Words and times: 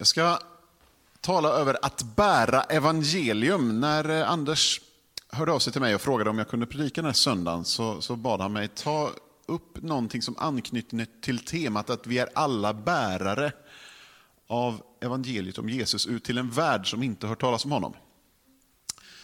Jag 0.00 0.06
ska 0.06 0.38
tala 1.20 1.48
över 1.48 1.76
att 1.82 2.02
bära 2.16 2.62
evangelium. 2.62 3.80
När 3.80 4.20
eh, 4.20 4.30
Anders 4.30 4.80
hörde 5.28 5.52
av 5.52 5.58
sig 5.58 5.72
till 5.72 5.82
mig 5.82 5.94
och 5.94 6.00
frågade 6.00 6.30
om 6.30 6.38
jag 6.38 6.48
kunde 6.48 6.66
predika 6.66 7.00
den 7.00 7.04
här 7.08 7.12
söndagen 7.12 7.64
så, 7.64 8.00
så 8.00 8.16
bad 8.16 8.40
han 8.40 8.52
mig 8.52 8.68
ta 8.68 9.10
upp 9.46 9.82
någonting 9.82 10.22
som 10.22 10.34
anknyter 10.38 11.06
till 11.20 11.38
temat 11.38 11.90
att 11.90 12.06
vi 12.06 12.18
är 12.18 12.28
alla 12.34 12.74
bärare 12.74 13.52
av 14.46 14.82
evangeliet 15.00 15.58
om 15.58 15.68
Jesus 15.68 16.06
ut 16.06 16.24
till 16.24 16.38
en 16.38 16.50
värld 16.50 16.90
som 16.90 17.02
inte 17.02 17.26
hört 17.26 17.40
talas 17.40 17.64
om 17.64 17.72
honom. 17.72 17.94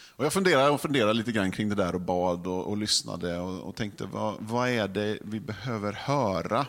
Och 0.09 0.25
jag 0.25 0.33
funderade 0.33 0.69
och 0.69 0.81
funderade 0.81 1.13
lite 1.13 1.31
grann 1.31 1.51
kring 1.51 1.69
det 1.69 1.75
där 1.75 1.95
och 1.95 2.01
bad 2.01 2.47
och, 2.47 2.67
och 2.67 2.77
lyssnade 2.77 3.39
och, 3.39 3.59
och 3.59 3.75
tänkte 3.75 4.05
vad, 4.05 4.35
vad 4.39 4.69
är 4.69 4.87
det 4.87 5.19
vi 5.21 5.39
behöver 5.39 5.93
höra 5.93 6.65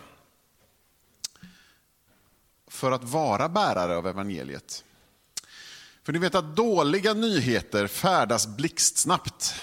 för 2.76 2.92
att 2.92 3.04
vara 3.04 3.48
bärare 3.48 3.96
av 3.96 4.06
evangeliet? 4.06 4.84
För 6.02 6.12
ni 6.12 6.18
vet 6.18 6.34
att 6.34 6.56
dåliga 6.56 7.14
nyheter 7.14 7.86
färdas 7.86 8.46
blixtsnabbt. 8.46 9.54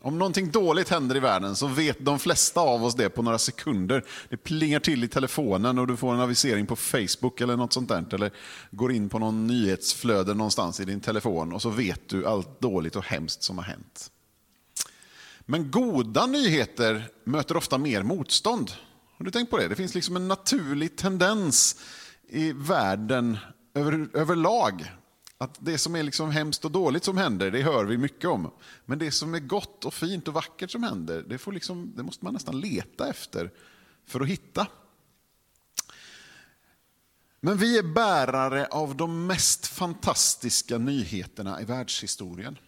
Om 0.00 0.18
någonting 0.18 0.50
dåligt 0.50 0.88
händer 0.88 1.16
i 1.16 1.20
världen 1.20 1.56
så 1.56 1.66
vet 1.66 2.04
de 2.04 2.18
flesta 2.18 2.60
av 2.60 2.84
oss 2.84 2.94
det 2.94 3.08
på 3.08 3.22
några 3.22 3.38
sekunder. 3.38 4.04
Det 4.28 4.36
plingar 4.36 4.80
till 4.80 5.04
i 5.04 5.08
telefonen 5.08 5.78
och 5.78 5.86
du 5.86 5.96
får 5.96 6.14
en 6.14 6.20
avisering 6.20 6.66
på 6.66 6.76
Facebook 6.76 7.40
eller 7.40 7.56
något 7.56 7.72
sånt 7.72 7.88
där. 7.88 8.14
Eller 8.14 8.30
går 8.70 8.92
in 8.92 9.08
på 9.08 9.18
någon 9.18 9.46
nyhetsflöde 9.46 10.34
någonstans 10.34 10.80
i 10.80 10.84
din 10.84 11.00
telefon 11.00 11.52
och 11.52 11.62
så 11.62 11.70
vet 11.70 12.08
du 12.08 12.26
allt 12.26 12.60
dåligt 12.60 12.96
och 12.96 13.04
hemskt 13.04 13.42
som 13.42 13.58
har 13.58 13.64
hänt. 13.64 14.10
Men 15.40 15.70
goda 15.70 16.26
nyheter 16.26 17.08
möter 17.24 17.56
ofta 17.56 17.78
mer 17.78 18.02
motstånd. 18.02 18.72
Har 19.18 19.24
du 19.24 19.30
tänkt 19.30 19.50
på 19.50 19.58
det? 19.58 19.68
Det 19.68 19.76
finns 19.76 19.94
liksom 19.94 20.16
en 20.16 20.28
naturlig 20.28 20.96
tendens 20.96 21.76
i 22.32 22.52
världen 22.52 23.38
över, 23.74 24.08
överlag 24.14 24.92
att 25.38 25.58
det 25.60 25.78
som 25.78 25.96
är 25.96 26.02
liksom 26.02 26.30
hemskt 26.30 26.64
och 26.64 26.70
dåligt 26.70 27.04
som 27.04 27.16
händer, 27.16 27.50
det 27.50 27.62
hör 27.62 27.84
vi 27.84 27.98
mycket 27.98 28.30
om. 28.30 28.50
Men 28.84 28.98
det 28.98 29.10
som 29.10 29.34
är 29.34 29.38
gott 29.38 29.84
och 29.84 29.94
fint 29.94 30.28
och 30.28 30.34
vackert 30.34 30.70
som 30.70 30.82
händer, 30.82 31.24
det, 31.28 31.38
får 31.38 31.52
liksom, 31.52 31.92
det 31.96 32.02
måste 32.02 32.24
man 32.24 32.34
nästan 32.34 32.60
leta 32.60 33.08
efter 33.08 33.50
för 34.06 34.20
att 34.20 34.28
hitta. 34.28 34.66
Men 37.40 37.56
vi 37.56 37.78
är 37.78 37.82
bärare 37.82 38.66
av 38.66 38.96
de 38.96 39.26
mest 39.26 39.66
fantastiska 39.66 40.78
nyheterna 40.78 41.60
i 41.60 41.64
världshistorien. 41.64 42.58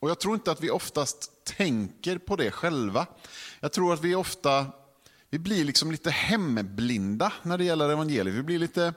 Och 0.00 0.10
jag 0.10 0.20
tror 0.20 0.34
inte 0.34 0.52
att 0.52 0.62
vi 0.62 0.70
oftast 0.70 1.44
tänker 1.44 2.18
på 2.18 2.36
det 2.36 2.50
själva. 2.50 3.06
Jag 3.60 3.72
tror 3.72 3.92
att 3.92 4.04
vi 4.04 4.14
ofta 4.14 4.66
vi 5.30 5.38
blir 5.38 5.64
liksom 5.64 5.90
lite 5.90 6.10
hemblinda 6.10 7.32
när 7.42 7.58
det 7.58 7.64
gäller 7.64 7.88
evangeliet. 7.88 8.34
Vi 8.34 8.42
blir 8.42 8.58
lite 8.58 8.94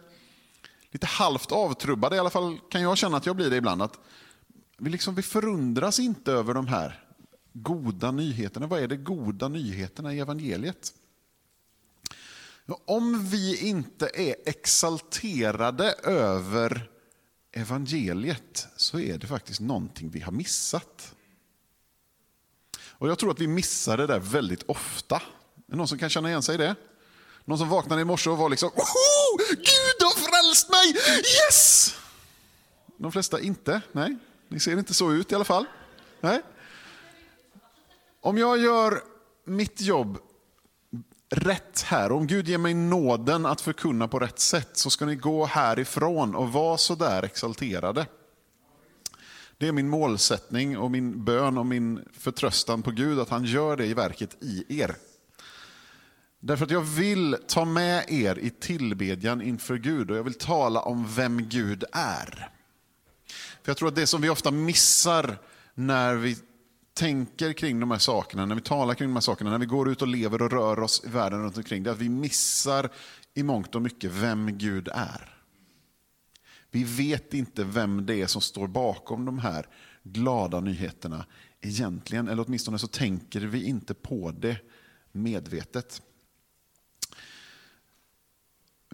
lite 0.93 1.07
halvt 1.07 1.51
avtrubbade, 1.51 2.15
i 2.15 2.19
alla 2.19 2.29
fall 2.29 2.59
kan 2.69 2.81
jag 2.81 2.97
känna 2.97 3.17
att 3.17 3.25
jag 3.25 3.35
blir 3.35 3.49
det 3.49 3.55
ibland. 3.55 3.81
Att 3.81 3.99
vi, 4.77 4.89
liksom, 4.89 5.15
vi 5.15 5.21
förundras 5.21 5.99
inte 5.99 6.31
över 6.31 6.53
de 6.53 6.67
här 6.67 7.03
goda 7.53 8.11
nyheterna. 8.11 8.67
Vad 8.67 8.83
är 8.83 8.87
det 8.87 8.97
goda 8.97 9.47
nyheterna 9.47 10.13
i 10.13 10.19
evangeliet? 10.19 10.93
Om 12.85 13.25
vi 13.25 13.67
inte 13.67 14.09
är 14.13 14.35
exalterade 14.45 15.91
över 16.03 16.89
evangeliet 17.51 18.67
så 18.75 18.99
är 18.99 19.17
det 19.17 19.27
faktiskt 19.27 19.59
någonting 19.59 20.09
vi 20.09 20.19
har 20.19 20.31
missat. 20.31 21.15
Och 22.87 23.09
Jag 23.09 23.19
tror 23.19 23.31
att 23.31 23.41
vi 23.41 23.47
missar 23.47 23.97
det 23.97 24.07
där 24.07 24.19
väldigt 24.19 24.63
ofta. 24.63 25.21
Är 25.67 25.71
det 25.71 25.77
någon 25.77 25.87
som 25.87 25.97
kan 25.97 26.09
känna 26.09 26.29
igen 26.29 26.43
sig 26.43 26.55
i 26.55 26.57
det? 26.57 26.75
Någon 27.45 27.57
som 27.57 27.69
vaknade 27.69 28.01
i 28.01 28.05
morse 28.05 28.29
och 28.29 28.37
var 28.37 28.49
liksom 28.49 28.69
Oho! 28.69 29.37
Gud 29.49 29.99
har 30.01 30.19
frälst 30.19 30.69
mig! 30.69 31.03
Yes! 31.17 31.95
De 32.97 33.11
flesta 33.11 33.39
inte. 33.39 33.81
Nej, 33.91 34.17
ni 34.47 34.59
ser 34.59 34.77
inte 34.77 34.93
så 34.93 35.11
ut 35.11 35.31
i 35.31 35.35
alla 35.35 35.43
fall. 35.43 35.65
Nej. 36.21 36.41
Om 38.21 38.37
jag 38.37 38.57
gör 38.57 39.03
mitt 39.45 39.81
jobb 39.81 40.17
rätt 41.29 41.81
här, 41.81 42.11
om 42.11 42.27
Gud 42.27 42.47
ger 42.47 42.57
mig 42.57 42.73
nåden 42.73 43.45
att 43.45 43.61
förkunna 43.61 44.07
på 44.07 44.19
rätt 44.19 44.39
sätt, 44.39 44.77
så 44.77 44.89
ska 44.89 45.05
ni 45.05 45.15
gå 45.15 45.45
härifrån 45.45 46.35
och 46.35 46.53
vara 46.53 46.77
så 46.77 46.95
där 46.95 47.23
exalterade. 47.23 48.05
Det 49.57 49.67
är 49.67 49.71
min 49.71 49.89
målsättning 49.89 50.77
och 50.77 50.91
min 50.91 51.23
bön 51.23 51.57
och 51.57 51.65
min 51.65 52.05
förtröstan 52.13 52.81
på 52.81 52.91
Gud, 52.91 53.19
att 53.19 53.29
han 53.29 53.45
gör 53.45 53.77
det 53.77 53.85
i 53.85 53.93
verket 53.93 54.37
i 54.43 54.79
er. 54.79 54.95
Därför 56.45 56.65
att 56.65 56.71
jag 56.71 56.81
vill 56.81 57.37
ta 57.47 57.65
med 57.65 58.05
er 58.07 58.39
i 58.39 58.49
tillbedjan 58.49 59.41
inför 59.41 59.77
Gud 59.77 60.11
och 60.11 60.17
jag 60.17 60.23
vill 60.23 60.33
tala 60.33 60.81
om 60.81 61.07
vem 61.15 61.49
Gud 61.49 61.83
är. 61.91 62.49
För 63.63 63.71
Jag 63.71 63.77
tror 63.77 63.87
att 63.87 63.95
det 63.95 64.07
som 64.07 64.21
vi 64.21 64.29
ofta 64.29 64.51
missar 64.51 65.37
när 65.73 66.15
vi 66.15 66.37
tänker 66.93 67.53
kring 67.53 67.79
de 67.79 67.91
här 67.91 67.97
sakerna, 67.97 68.45
när 68.45 68.55
vi 68.55 68.61
talar 68.61 68.93
kring 68.93 69.09
de 69.09 69.13
här 69.13 69.21
sakerna, 69.21 69.49
när 69.49 69.57
vi 69.57 69.65
går 69.65 69.89
ut 69.91 70.01
och 70.01 70.07
lever 70.07 70.41
och 70.41 70.51
rör 70.51 70.79
oss 70.79 71.03
i 71.05 71.09
världen 71.09 71.43
runt 71.43 71.57
omkring, 71.57 71.83
det 71.83 71.89
är 71.89 71.93
att 71.93 71.99
vi 71.99 72.09
missar 72.09 72.89
i 73.33 73.43
mångt 73.43 73.75
och 73.75 73.81
mycket 73.81 74.11
vem 74.11 74.57
Gud 74.57 74.89
är. 74.93 75.37
Vi 76.71 76.83
vet 76.83 77.33
inte 77.33 77.63
vem 77.63 78.05
det 78.05 78.21
är 78.21 78.27
som 78.27 78.41
står 78.41 78.67
bakom 78.67 79.25
de 79.25 79.39
här 79.39 79.67
glada 80.03 80.59
nyheterna 80.59 81.25
egentligen, 81.61 82.27
eller 82.27 82.45
åtminstone 82.47 82.79
så 82.79 82.87
tänker 82.87 83.41
vi 83.41 83.63
inte 83.63 83.93
på 83.93 84.31
det 84.31 84.57
medvetet. 85.11 86.01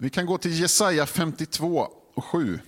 Vi 0.02 0.10
kan 0.10 0.26
gå 0.26 0.38
till 0.38 0.60
Jesaja 0.60 1.06
52 1.06 1.88
och 2.14 2.24
7. 2.24 2.60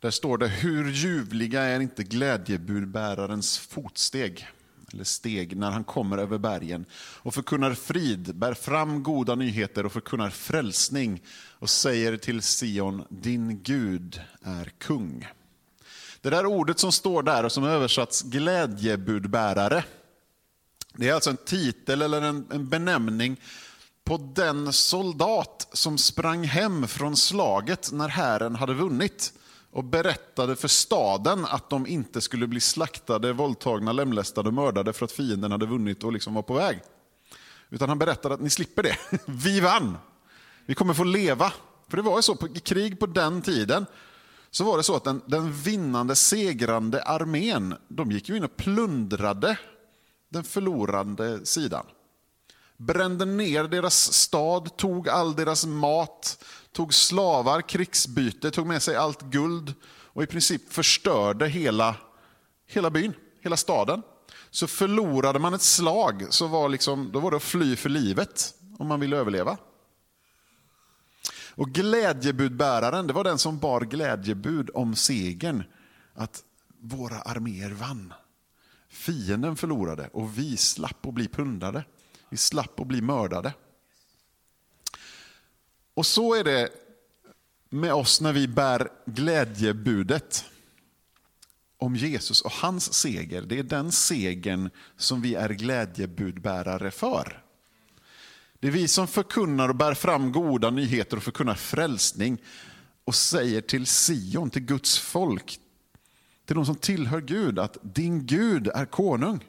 Där 0.00 0.10
står 0.10 0.38
det, 0.38 0.48
hur 0.48 0.90
ljuvliga 0.90 1.62
är 1.62 1.80
inte 1.80 2.02
glädjebudbärarens 2.02 3.58
fotsteg, 3.58 4.48
eller 4.92 5.04
steg, 5.04 5.56
när 5.56 5.70
han 5.70 5.84
kommer 5.84 6.18
över 6.18 6.38
bergen 6.38 6.84
och 6.94 7.34
förkunnar 7.34 7.74
frid, 7.74 8.34
bär 8.34 8.54
fram 8.54 9.02
goda 9.02 9.34
nyheter 9.34 9.86
och 9.86 9.92
förkunnar 9.92 10.30
frälsning 10.30 11.22
och 11.50 11.70
säger 11.70 12.16
till 12.16 12.42
Sion, 12.42 13.04
din 13.08 13.62
Gud 13.62 14.20
är 14.42 14.72
kung. 14.78 15.28
Det 16.20 16.30
där 16.30 16.46
ordet 16.46 16.78
som 16.78 16.92
står 16.92 17.22
där 17.22 17.44
och 17.44 17.52
som 17.52 17.64
översatts 17.64 18.22
glädjebudbärare, 18.22 19.84
det 20.98 21.08
är 21.08 21.14
alltså 21.14 21.30
en 21.30 21.36
titel 21.36 22.02
eller 22.02 22.22
en, 22.22 22.46
en 22.50 22.68
benämning 22.68 23.40
på 24.04 24.16
den 24.34 24.72
soldat 24.72 25.68
som 25.72 25.98
sprang 25.98 26.44
hem 26.44 26.88
från 26.88 27.16
slaget 27.16 27.92
när 27.92 28.08
hären 28.08 28.54
hade 28.54 28.74
vunnit 28.74 29.32
och 29.70 29.84
berättade 29.84 30.56
för 30.56 30.68
staden 30.68 31.44
att 31.44 31.70
de 31.70 31.86
inte 31.86 32.20
skulle 32.20 32.46
bli 32.46 32.60
slaktade, 32.60 33.32
våldtagna, 33.32 33.92
lemlästade 33.92 34.48
och 34.48 34.54
mördade 34.54 34.92
för 34.92 35.04
att 35.04 35.12
fienden 35.12 35.52
hade 35.52 35.66
vunnit 35.66 36.04
och 36.04 36.12
liksom 36.12 36.34
var 36.34 36.42
på 36.42 36.54
väg. 36.54 36.80
Utan 37.70 37.88
han 37.88 37.98
berättade 37.98 38.34
att 38.34 38.40
ni 38.40 38.50
slipper 38.50 38.82
det. 38.82 38.96
Vi 39.26 39.60
vann. 39.60 39.96
Vi 40.66 40.74
kommer 40.74 40.94
få 40.94 41.04
leva. 41.04 41.52
För 41.88 41.96
det 41.96 42.02
var 42.02 42.16
ju 42.16 42.22
så, 42.22 42.36
i 42.54 42.60
krig 42.60 43.00
på 43.00 43.06
den 43.06 43.42
tiden 43.42 43.86
så 44.50 44.64
var 44.64 44.76
det 44.76 44.82
så 44.82 44.96
att 44.96 45.04
den, 45.04 45.22
den 45.26 45.52
vinnande, 45.52 46.14
segrande 46.14 47.02
armén, 47.02 47.74
de 47.88 48.12
gick 48.12 48.28
ju 48.28 48.36
in 48.36 48.44
och 48.44 48.56
plundrade 48.56 49.58
den 50.28 50.44
förlorande 50.44 51.46
sidan. 51.46 51.86
Brände 52.76 53.24
ner 53.24 53.64
deras 53.64 54.12
stad, 54.12 54.76
tog 54.76 55.08
all 55.08 55.36
deras 55.36 55.66
mat, 55.66 56.44
tog 56.72 56.94
slavar, 56.94 57.62
krigsbyte, 57.62 58.50
tog 58.50 58.66
med 58.66 58.82
sig 58.82 58.96
allt 58.96 59.22
guld 59.22 59.74
och 59.84 60.22
i 60.22 60.26
princip 60.26 60.72
förstörde 60.72 61.48
hela, 61.48 61.96
hela 62.66 62.90
byn, 62.90 63.14
hela 63.40 63.56
staden. 63.56 64.02
Så 64.50 64.66
förlorade 64.66 65.38
man 65.38 65.54
ett 65.54 65.62
slag 65.62 66.26
så 66.30 66.46
var 66.46 66.68
liksom, 66.68 67.10
då 67.12 67.20
var 67.20 67.30
det 67.30 67.36
att 67.36 67.42
fly 67.42 67.76
för 67.76 67.88
livet 67.88 68.54
om 68.78 68.86
man 68.86 69.00
ville 69.00 69.16
överleva. 69.16 69.56
Och 71.58 71.68
glädjebudbäraren, 71.68 73.06
det 73.06 73.12
var 73.12 73.24
den 73.24 73.38
som 73.38 73.58
bar 73.58 73.80
glädjebud 73.80 74.70
om 74.74 74.96
segern. 74.96 75.64
Att 76.14 76.42
våra 76.80 77.20
arméer 77.20 77.70
vann. 77.70 78.12
Fienden 78.88 79.56
förlorade 79.56 80.10
och 80.12 80.38
vi 80.38 80.56
slapp 80.56 81.06
att 81.06 81.14
bli 81.14 81.28
pundade. 81.28 81.84
Vi 82.28 82.36
slapp 82.36 82.80
att 82.80 82.86
bli 82.86 83.00
mördade. 83.00 83.52
Och 85.94 86.06
så 86.06 86.34
är 86.34 86.44
det 86.44 86.68
med 87.68 87.94
oss 87.94 88.20
när 88.20 88.32
vi 88.32 88.48
bär 88.48 88.88
glädjebudet 89.06 90.44
om 91.78 91.96
Jesus 91.96 92.40
och 92.40 92.52
hans 92.52 92.94
seger. 92.94 93.42
Det 93.42 93.58
är 93.58 93.62
den 93.62 93.92
segern 93.92 94.70
som 94.96 95.22
vi 95.22 95.34
är 95.34 95.48
glädjebudbärare 95.48 96.90
för. 96.90 97.42
Det 98.60 98.68
är 98.68 98.72
vi 98.72 98.88
som 98.88 99.06
förkunnar 99.06 99.68
och 99.68 99.76
bär 99.76 99.94
fram 99.94 100.32
goda 100.32 100.70
nyheter 100.70 101.16
och 101.16 101.22
förkunnar 101.22 101.54
frälsning 101.54 102.38
och 103.04 103.14
säger 103.14 103.60
till 103.60 103.86
Sion, 103.86 104.50
till 104.50 104.62
Guds 104.62 104.98
folk, 104.98 105.60
till 106.48 106.54
de 106.54 106.66
som 106.66 106.76
tillhör 106.76 107.20
Gud 107.20 107.58
att 107.58 107.76
din 107.82 108.26
Gud 108.26 108.68
är 108.68 108.84
konung. 108.84 109.44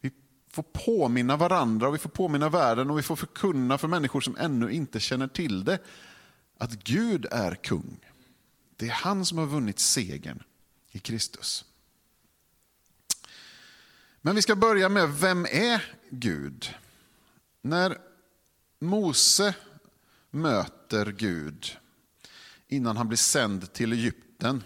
Vi 0.00 0.10
får 0.50 0.62
påminna 0.62 1.36
varandra 1.36 1.88
och 1.88 1.94
vi 1.94 1.98
får 1.98 2.10
påminna 2.10 2.48
världen 2.48 2.90
och 2.90 2.98
vi 2.98 3.02
får 3.02 3.16
förkunna 3.16 3.78
för 3.78 3.88
människor 3.88 4.20
som 4.20 4.36
ännu 4.36 4.70
inte 4.70 5.00
känner 5.00 5.28
till 5.28 5.64
det 5.64 5.78
att 6.58 6.72
Gud 6.72 7.26
är 7.30 7.54
kung. 7.54 7.98
Det 8.76 8.86
är 8.86 8.92
han 8.92 9.26
som 9.26 9.38
har 9.38 9.46
vunnit 9.46 9.78
segern 9.78 10.42
i 10.90 10.98
Kristus. 10.98 11.64
Men 14.20 14.34
vi 14.34 14.42
ska 14.42 14.56
börja 14.56 14.88
med, 14.88 15.08
vem 15.08 15.44
är 15.44 15.94
Gud? 16.10 16.74
När 17.62 17.98
Mose 18.78 19.54
möter 20.30 21.12
Gud 21.12 21.76
innan 22.68 22.96
han 22.96 23.08
blir 23.08 23.18
sänd 23.18 23.72
till 23.72 23.92
Egypten 23.92 24.62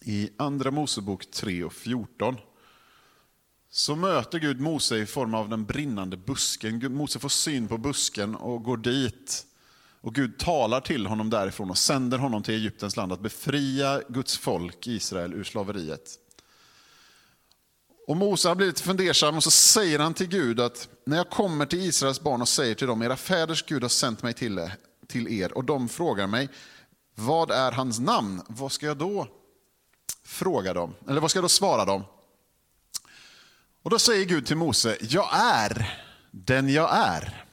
i 0.00 0.30
Andra 0.36 0.70
Mosebok 0.70 1.30
3 1.30 1.64
och 1.64 1.72
14 1.72 2.36
så 3.70 3.96
möter 3.96 4.38
Gud 4.38 4.60
Mose 4.60 4.96
i 4.96 5.06
form 5.06 5.34
av 5.34 5.48
den 5.48 5.64
brinnande 5.64 6.16
busken. 6.16 6.94
Mose 6.94 7.18
får 7.18 7.28
syn 7.28 7.68
på 7.68 7.78
busken 7.78 8.34
och 8.34 8.62
går 8.62 8.76
dit. 8.76 9.46
Och 10.00 10.14
Gud 10.14 10.38
talar 10.38 10.80
till 10.80 11.06
honom 11.06 11.30
därifrån 11.30 11.70
och 11.70 11.78
sänder 11.78 12.18
honom 12.18 12.42
till 12.42 12.54
Egyptens 12.54 12.96
land 12.96 13.12
att 13.12 13.20
befria 13.20 14.02
Guds 14.08 14.38
folk 14.38 14.86
Israel 14.86 15.34
ur 15.34 15.44
slaveriet. 15.44 16.18
Och 18.06 18.16
Mose 18.16 18.48
har 18.48 18.54
blivit 18.54 18.80
fundersam 18.80 19.36
och 19.36 19.44
så 19.44 19.50
säger 19.50 19.98
han 19.98 20.14
till 20.14 20.28
Gud 20.28 20.60
att 20.60 20.88
när 21.06 21.16
jag 21.16 21.30
kommer 21.30 21.66
till 21.66 21.80
Israels 21.80 22.20
barn 22.20 22.42
och 22.42 22.48
säger 22.48 22.74
till 22.74 22.86
dem, 22.86 23.02
era 23.02 23.16
fäders 23.16 23.62
Gud 23.62 23.82
har 23.82 23.88
sänt 23.88 24.22
mig 24.22 24.34
till, 24.34 24.70
till 25.06 25.28
er 25.28 25.52
och 25.52 25.64
de 25.64 25.88
frågar 25.88 26.26
mig, 26.26 26.48
vad 27.14 27.50
är 27.50 27.72
hans 27.72 27.98
namn? 27.98 28.42
Vad 28.48 28.72
ska 28.72 28.86
jag 28.86 28.98
då 28.98 29.28
fråga 30.26 30.74
dem? 30.74 30.94
Eller 31.08 31.20
vad 31.20 31.30
ska 31.30 31.38
jag 31.38 31.44
då 31.44 31.48
svara 31.48 31.84
dem? 31.84 32.04
Och 33.82 33.90
då 33.90 33.98
säger 33.98 34.24
Gud 34.24 34.46
till 34.46 34.56
Mose, 34.56 34.96
jag 35.00 35.28
är 35.32 36.02
den 36.30 36.68
jag 36.68 36.96
är. 36.96 37.44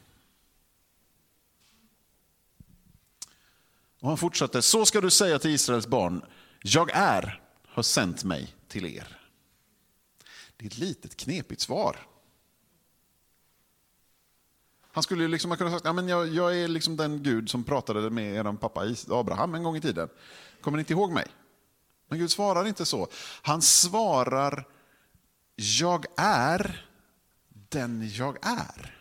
Och 4.00 4.08
han 4.08 4.18
fortsätter, 4.18 4.62
så 4.62 4.86
ska 4.86 5.02
du 5.02 5.10
säga 5.10 5.40
till 5.40 5.52
Israels 5.52 5.88
barn, 5.88 6.26
jag 6.62 6.92
är 6.94 7.42
har 7.68 7.84
sänt 7.84 8.24
mig 8.24 8.56
till 8.68 8.86
er. 8.86 9.20
Det 10.58 10.66
är 10.66 10.68
ett 10.68 10.78
litet 10.78 11.16
knepigt 11.16 11.62
svar. 11.62 12.08
Han 14.92 15.04
skulle 15.04 15.28
liksom 15.28 15.52
ha 15.52 15.58
kunnat 15.58 15.74
säga, 15.74 15.82
ja, 15.84 15.94
men 15.94 16.08
jag, 16.08 16.28
jag 16.28 16.60
är 16.60 16.68
liksom 16.68 16.98
den 16.98 17.24
Gud 17.24 17.50
som 17.50 17.64
pratade 17.64 18.10
med 18.10 18.36
er 18.36 18.54
pappa 18.54 18.86
Abraham 19.10 19.56
en 19.56 19.64
gång 19.64 19.76
i 19.76 19.82
tiden. 19.82 20.10
Kommer 20.62 20.78
ni 20.78 20.82
inte 20.82 20.94
ihåg 20.94 21.12
mig? 21.12 21.28
Men 22.14 22.20
Gud 22.20 22.32
svarar 22.32 22.68
inte 22.68 22.86
så. 22.86 23.08
Han 23.42 23.62
svarar, 23.62 24.68
jag 25.56 26.06
är 26.18 26.88
den 27.52 28.10
jag 28.10 28.38
är. 28.42 29.00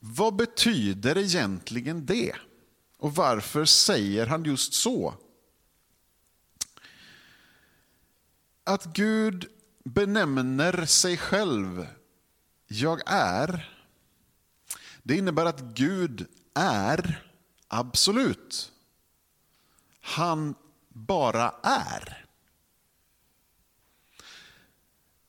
Vad 0.00 0.36
betyder 0.36 1.18
egentligen 1.18 2.06
det? 2.06 2.34
Och 2.98 3.14
varför 3.14 3.64
säger 3.64 4.26
han 4.26 4.44
just 4.44 4.72
så? 4.72 5.14
Att 8.64 8.84
Gud 8.84 9.46
benämner 9.84 10.86
sig 10.86 11.16
själv, 11.16 11.86
jag 12.66 13.00
är, 13.06 13.80
det 15.02 15.16
innebär 15.16 15.46
att 15.46 15.60
Gud 15.60 16.26
är 16.54 17.28
absolut. 17.68 18.72
Han 20.00 20.54
bara 20.94 21.54
är. 21.62 22.24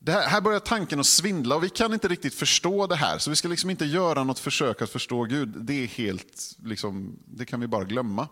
Det 0.05 0.11
här, 0.11 0.27
här 0.27 0.41
börjar 0.41 0.59
tanken 0.59 0.99
att 0.99 1.05
svindla 1.05 1.55
och 1.55 1.63
vi 1.63 1.69
kan 1.69 1.93
inte 1.93 2.07
riktigt 2.07 2.33
förstå 2.33 2.87
det 2.87 2.95
här. 2.95 3.17
Så 3.17 3.29
vi 3.29 3.35
ska 3.35 3.47
liksom 3.47 3.69
inte 3.69 3.85
göra 3.85 4.23
något 4.23 4.39
försök 4.39 4.81
att 4.81 4.89
förstå 4.89 5.23
Gud. 5.23 5.49
Det, 5.49 5.83
är 5.83 5.87
helt, 5.87 6.55
liksom, 6.63 7.19
det 7.25 7.45
kan 7.45 7.59
vi 7.59 7.67
bara 7.67 7.83
glömma. 7.83 8.27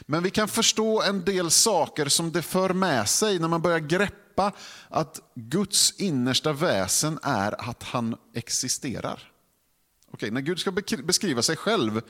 Men 0.00 0.22
vi 0.22 0.30
kan 0.30 0.48
förstå 0.48 1.02
en 1.02 1.24
del 1.24 1.50
saker 1.50 2.08
som 2.08 2.32
det 2.32 2.42
för 2.42 2.70
med 2.70 3.08
sig 3.08 3.38
när 3.38 3.48
man 3.48 3.62
börjar 3.62 3.78
greppa 3.78 4.52
att 4.88 5.20
Guds 5.34 6.00
innersta 6.00 6.52
väsen 6.52 7.18
är 7.22 7.70
att 7.70 7.82
han 7.82 8.16
existerar. 8.34 9.30
Okej, 10.10 10.30
när 10.30 10.40
Gud 10.40 10.58
ska 10.58 10.72
beskriva 11.04 11.42
sig 11.42 11.56
själv 11.56 12.00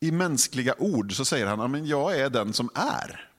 i 0.00 0.10
mänskliga 0.10 0.74
ord 0.78 1.16
så 1.16 1.24
säger 1.24 1.46
han 1.46 1.74
att 1.74 1.86
jag 1.88 2.18
är 2.20 2.30
den 2.30 2.52
som 2.52 2.70
är. 2.74 3.33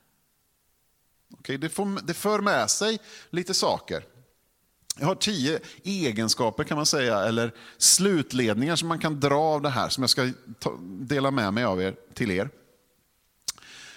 Okay? 1.46 1.56
det, 1.56 1.68
får, 1.68 2.06
det 2.06 2.14
för 2.14 2.40
med 2.40 2.70
sig 2.70 2.98
lite 3.30 3.54
saker. 3.54 4.04
Jag 4.98 5.06
har 5.06 5.14
tio 5.14 5.60
egenskaper 5.84 6.64
kan 6.64 6.76
man 6.76 6.86
säga, 6.86 7.18
eller 7.20 7.54
slutledningar 7.78 8.76
som 8.76 8.88
man 8.88 8.98
kan 8.98 9.20
dra 9.20 9.40
av 9.40 9.62
det 9.62 9.70
här, 9.70 9.88
som 9.88 10.02
jag 10.02 10.10
ska 10.10 10.30
ta, 10.58 10.78
dela 10.82 11.30
med 11.30 11.54
mig 11.54 11.64
av 11.64 11.82
er, 11.82 11.96
till 12.14 12.30
er. 12.30 12.50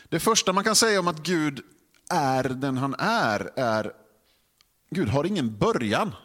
Det 0.09 0.19
första 0.19 0.53
man 0.53 0.63
kan 0.63 0.75
säga 0.75 0.99
om 0.99 1.07
att 1.07 1.23
Gud 1.23 1.61
är 2.09 2.43
den 2.43 2.77
han 2.77 2.95
är, 2.99 3.51
är 3.55 3.93
Gud 4.89 5.09
har 5.09 5.25
ingen 5.25 5.57
början. 5.57 6.15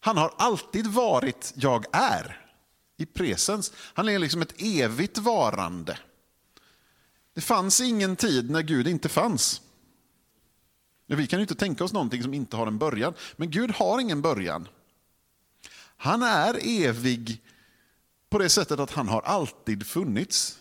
Han 0.00 0.16
har 0.16 0.34
alltid 0.38 0.86
varit 0.86 1.52
jag 1.56 1.84
är, 1.92 2.46
i 2.96 3.06
presens. 3.06 3.72
Han 3.94 4.08
är 4.08 4.18
liksom 4.18 4.42
ett 4.42 4.54
evigt 4.62 5.18
varande. 5.18 5.98
Det 7.36 7.42
fanns 7.42 7.80
ingen 7.80 8.16
tid 8.16 8.50
när 8.50 8.62
Gud 8.62 8.88
inte 8.88 9.08
fanns. 9.08 9.62
Vi 11.06 11.26
kan 11.26 11.38
ju 11.38 11.42
inte 11.42 11.54
tänka 11.54 11.84
oss 11.84 11.92
någonting 11.92 12.22
som 12.22 12.34
inte 12.34 12.56
har 12.56 12.66
en 12.66 12.78
början. 12.78 13.14
Men 13.36 13.50
Gud 13.50 13.70
har 13.70 14.00
ingen 14.00 14.22
början. 14.22 14.68
Han 15.96 16.22
är 16.22 16.58
evig 16.62 17.42
på 18.30 18.38
det 18.38 18.48
sättet 18.48 18.80
att 18.80 18.90
han 18.90 19.08
har 19.08 19.22
alltid 19.22 19.86
funnits. 19.86 20.58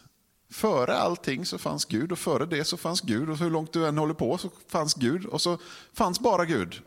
Före 0.50 0.95
allting 0.95 1.45
så 1.45 1.57
fanns 1.57 1.86
Gud 1.86 2.12
och 2.12 2.19
före 2.19 2.45
det 2.45 2.66
så 2.66 2.77
fanns 2.77 3.01
Gud 3.01 3.30
och 3.30 3.38
hur 3.38 3.50
långt 3.50 3.74
du 3.74 3.88
än 3.88 3.98
håller 3.98 4.13
på 4.13 4.38
så 4.38 4.50
fanns 4.68 4.94
Gud 4.94 5.25
och 5.25 5.42
så 5.42 5.57
fanns 5.94 6.19
bara 6.19 6.45
Gud. 6.45 6.81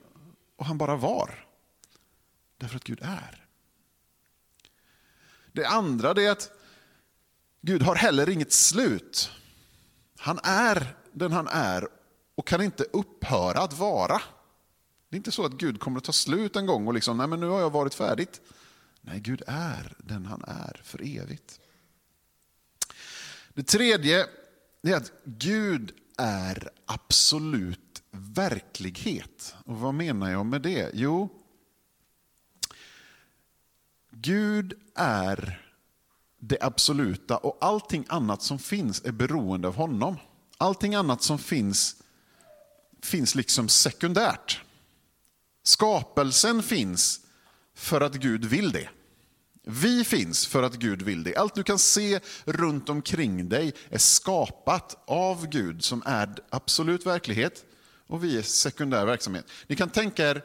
Och 0.56 0.66
han 0.66 0.78
bara 0.78 0.96
var. 0.96 1.46
Därför 2.56 2.76
att 2.76 2.84
Gud 2.84 3.00
är. 3.02 3.46
Det 5.52 5.64
andra 5.64 6.10
är 6.10 6.30
att 6.30 6.50
Gud 7.60 7.82
har 7.82 7.94
heller 7.94 8.28
inget 8.28 8.52
slut. 8.52 9.30
Han 10.18 10.38
är 10.42 10.96
den 11.12 11.32
han 11.32 11.48
är 11.48 11.88
och 12.34 12.46
kan 12.46 12.62
inte 12.62 12.84
upphöra 12.84 13.60
att 13.60 13.78
vara. 13.78 14.22
Det 15.08 15.14
är 15.14 15.16
inte 15.16 15.32
så 15.32 15.44
att 15.44 15.52
Gud 15.52 15.80
kommer 15.80 15.98
att 15.98 16.04
ta 16.04 16.12
slut 16.12 16.56
en 16.56 16.66
gång 16.66 16.86
och 16.86 16.94
liksom, 16.94 17.16
nej 17.16 17.26
men 17.26 17.40
nu 17.40 17.46
har 17.46 17.60
jag 17.60 17.70
varit 17.70 17.94
färdigt. 17.94 18.40
Nej, 19.00 19.20
Gud 19.20 19.42
är 19.46 19.96
den 19.98 20.26
han 20.26 20.44
är 20.46 20.80
för 20.84 21.18
evigt. 21.18 21.60
Det 23.54 23.62
tredje 23.62 24.26
är 24.82 24.96
att 24.96 25.12
Gud 25.24 25.92
är 26.18 26.70
absolut 26.86 28.02
verklighet. 28.10 29.54
Och 29.64 29.76
vad 29.76 29.94
menar 29.94 30.30
jag 30.30 30.46
med 30.46 30.62
det? 30.62 30.90
Jo, 30.94 31.28
Gud 34.10 34.74
är 34.94 35.67
det 36.38 36.58
absoluta 36.60 37.36
och 37.36 37.58
allting 37.60 38.04
annat 38.08 38.42
som 38.42 38.58
finns 38.58 39.04
är 39.04 39.12
beroende 39.12 39.68
av 39.68 39.74
honom. 39.74 40.16
Allting 40.58 40.94
annat 40.94 41.22
som 41.22 41.38
finns 41.38 41.96
finns 43.02 43.34
liksom 43.34 43.68
sekundärt. 43.68 44.62
Skapelsen 45.62 46.62
finns 46.62 47.20
för 47.74 48.00
att 48.00 48.14
Gud 48.14 48.44
vill 48.44 48.72
det. 48.72 48.88
Vi 49.62 50.04
finns 50.04 50.46
för 50.46 50.62
att 50.62 50.74
Gud 50.74 51.02
vill 51.02 51.22
det. 51.22 51.36
Allt 51.36 51.54
du 51.54 51.62
kan 51.62 51.78
se 51.78 52.20
runt 52.44 52.88
omkring 52.88 53.48
dig 53.48 53.74
är 53.90 53.98
skapat 53.98 55.04
av 55.06 55.46
Gud 55.46 55.84
som 55.84 56.02
är 56.06 56.34
absolut 56.50 57.06
verklighet 57.06 57.64
och 58.06 58.24
vi 58.24 58.38
är 58.38 58.42
sekundär 58.42 59.06
verksamhet. 59.06 59.46
Ni 59.66 59.76
kan 59.76 59.90
tänka 59.90 60.30
er 60.30 60.44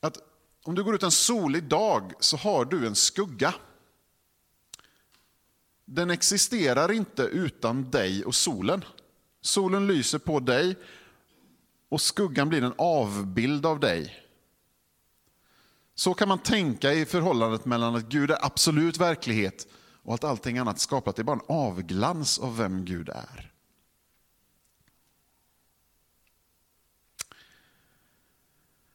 att 0.00 0.18
om 0.64 0.74
du 0.74 0.84
går 0.84 0.94
ut 0.94 1.02
en 1.02 1.10
solig 1.10 1.64
dag 1.64 2.12
så 2.20 2.36
har 2.36 2.64
du 2.64 2.86
en 2.86 2.94
skugga. 2.94 3.54
Den 5.84 6.10
existerar 6.10 6.92
inte 6.92 7.22
utan 7.22 7.90
dig 7.90 8.24
och 8.24 8.34
solen. 8.34 8.84
Solen 9.40 9.86
lyser 9.86 10.18
på 10.18 10.40
dig 10.40 10.76
och 11.88 12.00
skuggan 12.00 12.48
blir 12.48 12.62
en 12.64 12.74
avbild 12.78 13.66
av 13.66 13.80
dig. 13.80 14.20
Så 15.94 16.14
kan 16.14 16.28
man 16.28 16.38
tänka 16.38 16.92
i 16.92 17.04
förhållandet 17.04 17.64
mellan 17.64 17.96
att 17.96 18.08
Gud 18.08 18.30
är 18.30 18.44
absolut 18.44 18.98
verklighet 18.98 19.66
och 20.02 20.14
att 20.14 20.24
allting 20.24 20.58
annat 20.58 20.78
skapat 20.78 21.18
är 21.18 21.22
bara 21.22 21.36
en 21.36 21.46
avglans 21.48 22.38
av 22.38 22.56
vem 22.56 22.84
Gud 22.84 23.08
är. 23.08 23.50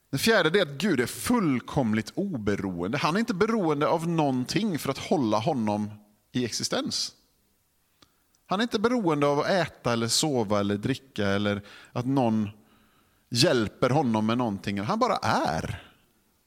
Det 0.09 0.17
fjärde 0.17 0.59
är 0.59 0.61
att 0.61 0.81
Gud 0.81 0.99
är 0.99 1.05
fullkomligt 1.05 2.11
oberoende. 2.15 2.97
Han 2.97 3.15
är 3.15 3.19
inte 3.19 3.33
beroende 3.33 3.87
av 3.87 4.07
någonting 4.07 4.79
för 4.79 4.89
att 4.89 4.97
hålla 4.97 5.39
honom 5.39 5.91
i 6.31 6.45
existens. 6.45 7.15
Han 8.45 8.59
är 8.59 8.63
inte 8.63 8.79
beroende 8.79 9.27
av 9.27 9.39
att 9.39 9.47
äta, 9.47 9.93
eller 9.93 10.07
sova 10.07 10.59
eller 10.59 10.77
dricka 10.77 11.27
eller 11.27 11.61
att 11.91 12.05
någon 12.05 12.49
hjälper 13.29 13.89
honom 13.89 14.25
med 14.25 14.37
någonting. 14.37 14.79
Han 14.79 14.99
bara 14.99 15.17
är. 15.21 15.83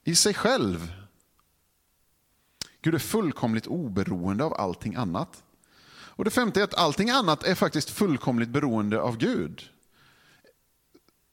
i 0.03 0.15
sig 0.15 0.33
själv. 0.33 0.93
Gud 2.81 2.95
är 2.95 2.99
fullkomligt 2.99 3.67
oberoende 3.67 4.43
av 4.43 4.53
allting 4.53 4.95
annat. 4.95 5.43
Och 6.15 6.23
Det 6.25 6.31
femte 6.31 6.59
är 6.59 6.63
att 6.63 6.73
allting 6.73 7.09
annat 7.09 7.43
är 7.43 7.55
faktiskt 7.55 7.89
fullkomligt 7.89 8.49
beroende 8.49 9.01
av 9.01 9.17
Gud. 9.17 9.69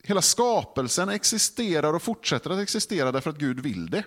Hela 0.03 0.23
skapelsen 0.23 1.09
existerar 1.09 1.93
och 1.95 2.03
fortsätter 2.03 2.51
att 2.51 2.59
existera 2.59 3.13
därför 3.13 3.31
att 3.31 3.39
Gud 3.39 3.61
vill 3.61 3.91
det. 3.91 4.05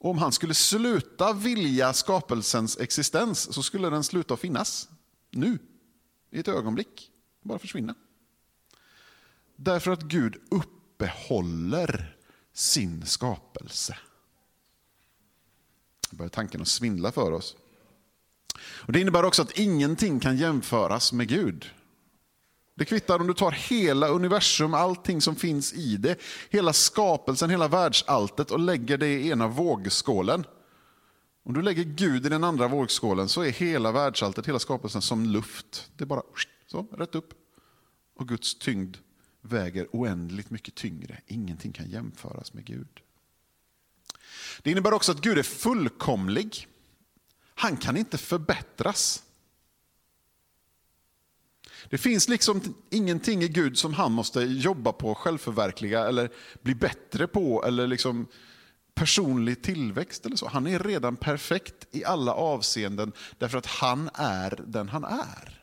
Och 0.00 0.10
om 0.10 0.18
han 0.18 0.32
skulle 0.32 0.54
sluta 0.54 1.32
vilja 1.32 1.92
skapelsens 1.92 2.78
existens 2.78 3.54
så 3.54 3.62
skulle 3.62 3.90
den 3.90 4.04
sluta 4.04 4.36
finnas. 4.36 4.88
Nu, 5.30 5.58
i 6.30 6.40
ett 6.40 6.48
ögonblick. 6.48 7.10
Bara 7.42 7.58
försvinna. 7.58 7.94
Därför 9.56 9.90
att 9.90 10.02
Gud 10.02 10.36
uppehåller 10.50 12.16
sin 12.52 13.06
skapelse. 13.06 13.98
börjar 16.10 16.30
tanken 16.30 16.62
att 16.62 16.68
svindla 16.68 17.12
för 17.12 17.32
oss. 17.32 17.56
Och 18.60 18.92
Det 18.92 19.00
innebär 19.00 19.24
också 19.24 19.42
att 19.42 19.58
ingenting 19.58 20.20
kan 20.20 20.36
jämföras 20.36 21.12
med 21.12 21.28
Gud. 21.28 21.70
Det 22.80 22.86
kvittar 22.86 23.20
om 23.20 23.26
du 23.26 23.34
tar 23.34 23.50
hela 23.50 24.08
universum, 24.08 24.74
allting 24.74 25.20
som 25.20 25.36
finns 25.36 25.72
i 25.72 25.96
det, 25.96 26.20
hela 26.50 26.72
skapelsen, 26.72 27.50
hela 27.50 27.68
världsalltet 27.68 28.50
och 28.50 28.60
lägger 28.60 28.98
det 28.98 29.08
i 29.08 29.28
ena 29.30 29.48
vågskålen. 29.48 30.46
Om 31.44 31.54
du 31.54 31.62
lägger 31.62 31.84
Gud 31.84 32.26
i 32.26 32.28
den 32.28 32.44
andra 32.44 32.68
vågskålen 32.68 33.28
så 33.28 33.42
är 33.42 33.50
hela 33.50 33.92
världsalltet, 33.92 34.48
hela 34.48 34.58
skapelsen 34.58 35.02
som 35.02 35.26
luft. 35.26 35.90
Det 35.96 36.04
är 36.04 36.06
bara 36.06 36.22
så, 36.66 36.86
rätt 36.92 37.14
upp. 37.14 37.34
Och 38.16 38.28
Guds 38.28 38.58
tyngd 38.58 38.96
väger 39.40 39.88
oändligt 39.92 40.50
mycket 40.50 40.74
tyngre. 40.74 41.20
Ingenting 41.26 41.72
kan 41.72 41.90
jämföras 41.90 42.52
med 42.54 42.64
Gud. 42.64 43.00
Det 44.62 44.70
innebär 44.70 44.92
också 44.92 45.12
att 45.12 45.20
Gud 45.20 45.38
är 45.38 45.42
fullkomlig. 45.42 46.68
Han 47.54 47.76
kan 47.76 47.96
inte 47.96 48.18
förbättras. 48.18 49.22
Det 51.90 51.98
finns 51.98 52.28
liksom 52.28 52.60
ingenting 52.90 53.42
i 53.42 53.48
Gud 53.48 53.78
som 53.78 53.94
han 53.94 54.12
måste 54.12 54.40
jobba 54.40 54.92
på, 54.92 55.14
självförverkliga 55.14 56.08
eller 56.08 56.30
bli 56.62 56.74
bättre 56.74 57.26
på 57.26 57.64
eller 57.64 57.86
liksom 57.86 58.26
personlig 58.94 59.62
tillväxt 59.62 60.26
eller 60.26 60.36
så. 60.36 60.48
Han 60.48 60.66
är 60.66 60.78
redan 60.78 61.16
perfekt 61.16 61.86
i 61.90 62.04
alla 62.04 62.34
avseenden 62.34 63.12
därför 63.38 63.58
att 63.58 63.66
han 63.66 64.10
är 64.14 64.64
den 64.66 64.88
han 64.88 65.04
är. 65.04 65.62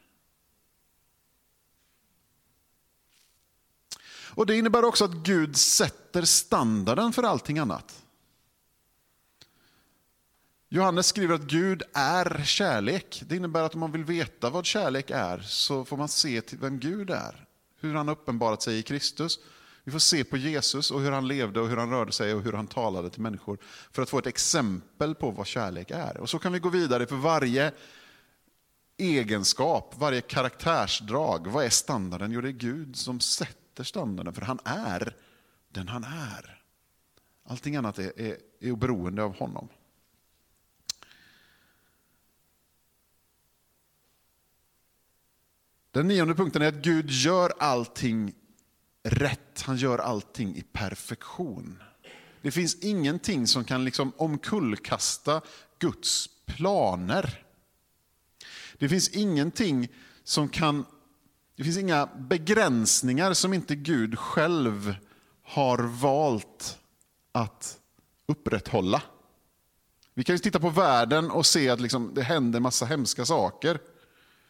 Och 4.37 4.45
Det 4.45 4.57
innebär 4.57 4.85
också 4.85 5.05
att 5.05 5.13
Gud 5.13 5.57
sätter 5.57 6.21
standarden 6.21 7.13
för 7.13 7.23
allting 7.23 7.59
annat. 7.59 8.03
Johannes 10.69 11.07
skriver 11.07 11.35
att 11.35 11.41
Gud 11.41 11.83
är 11.93 12.43
kärlek. 12.43 13.23
Det 13.27 13.35
innebär 13.35 13.63
att 13.63 13.73
om 13.73 13.79
man 13.79 13.91
vill 13.91 14.03
veta 14.03 14.49
vad 14.49 14.65
kärlek 14.65 15.09
är 15.09 15.39
så 15.39 15.85
får 15.85 15.97
man 15.97 16.07
se 16.07 16.41
till 16.41 16.57
vem 16.57 16.79
Gud 16.79 17.09
är. 17.09 17.45
Hur 17.79 17.93
han 17.93 18.09
uppenbarat 18.09 18.61
sig 18.61 18.79
i 18.79 18.83
Kristus. 18.83 19.39
Vi 19.83 19.91
får 19.91 19.99
se 19.99 20.23
på 20.23 20.37
Jesus 20.37 20.91
och 20.91 21.01
hur 21.01 21.11
han 21.11 21.27
levde 21.27 21.59
och 21.59 21.69
hur 21.69 21.77
han 21.77 21.89
rörde 21.89 22.11
sig 22.11 22.33
och 22.33 22.41
hur 22.41 22.53
han 22.53 22.67
talade 22.67 23.09
till 23.09 23.21
människor. 23.21 23.57
För 23.91 24.01
att 24.01 24.09
få 24.09 24.19
ett 24.19 24.27
exempel 24.27 25.15
på 25.15 25.31
vad 25.31 25.47
kärlek 25.47 25.91
är. 25.91 26.17
Och 26.17 26.29
så 26.29 26.39
kan 26.39 26.53
vi 26.53 26.59
gå 26.59 26.69
vidare 26.69 27.05
för 27.05 27.15
varje 27.15 27.71
egenskap, 28.97 29.93
varje 29.97 30.21
karaktärsdrag. 30.21 31.47
Vad 31.47 31.65
är 31.65 31.69
standarden? 31.69 32.31
Jo, 32.31 32.41
det 32.41 32.49
är 32.49 32.51
Gud 32.51 32.95
som 32.95 33.19
sätter 33.19 33.83
standarden. 33.83 34.33
För 34.33 34.41
han 34.41 34.59
är 34.65 35.15
den 35.69 35.87
han 35.87 36.03
är. 36.03 36.61
Allting 37.45 37.75
annat 37.75 37.99
är, 37.99 38.19
är, 38.19 38.37
är 38.59 38.75
beroende 38.75 39.23
av 39.23 39.37
honom. 39.37 39.69
Den 45.97 46.07
nionde 46.07 46.35
punkten 46.35 46.61
är 46.61 46.67
att 46.67 46.75
Gud 46.81 47.09
gör 47.09 47.53
allting 47.59 48.33
rätt. 49.03 49.61
Han 49.61 49.77
gör 49.77 49.99
allting 49.99 50.55
i 50.55 50.61
perfektion. 50.61 51.83
Det 52.41 52.51
finns 52.51 52.75
ingenting 52.75 53.47
som 53.47 53.63
kan 53.63 53.85
liksom 53.85 54.11
omkullkasta 54.17 55.41
Guds 55.79 56.29
planer. 56.45 57.43
Det 58.77 58.89
finns 58.89 59.09
ingenting 59.09 59.87
som 60.23 60.49
kan... 60.49 60.85
Det 61.55 61.63
finns 61.63 61.77
inga 61.77 62.05
begränsningar 62.05 63.33
som 63.33 63.53
inte 63.53 63.75
Gud 63.75 64.19
själv 64.19 64.95
har 65.43 65.77
valt 65.77 66.79
att 67.31 67.79
upprätthålla. 68.25 69.01
Vi 70.13 70.23
kan 70.23 70.35
ju 70.35 70.39
titta 70.39 70.59
på 70.59 70.69
världen 70.69 71.31
och 71.31 71.45
se 71.45 71.69
att 71.69 71.81
liksom 71.81 72.11
det 72.13 72.23
händer 72.23 72.59
massa 72.59 72.85
hemska 72.85 73.25
saker. 73.25 73.79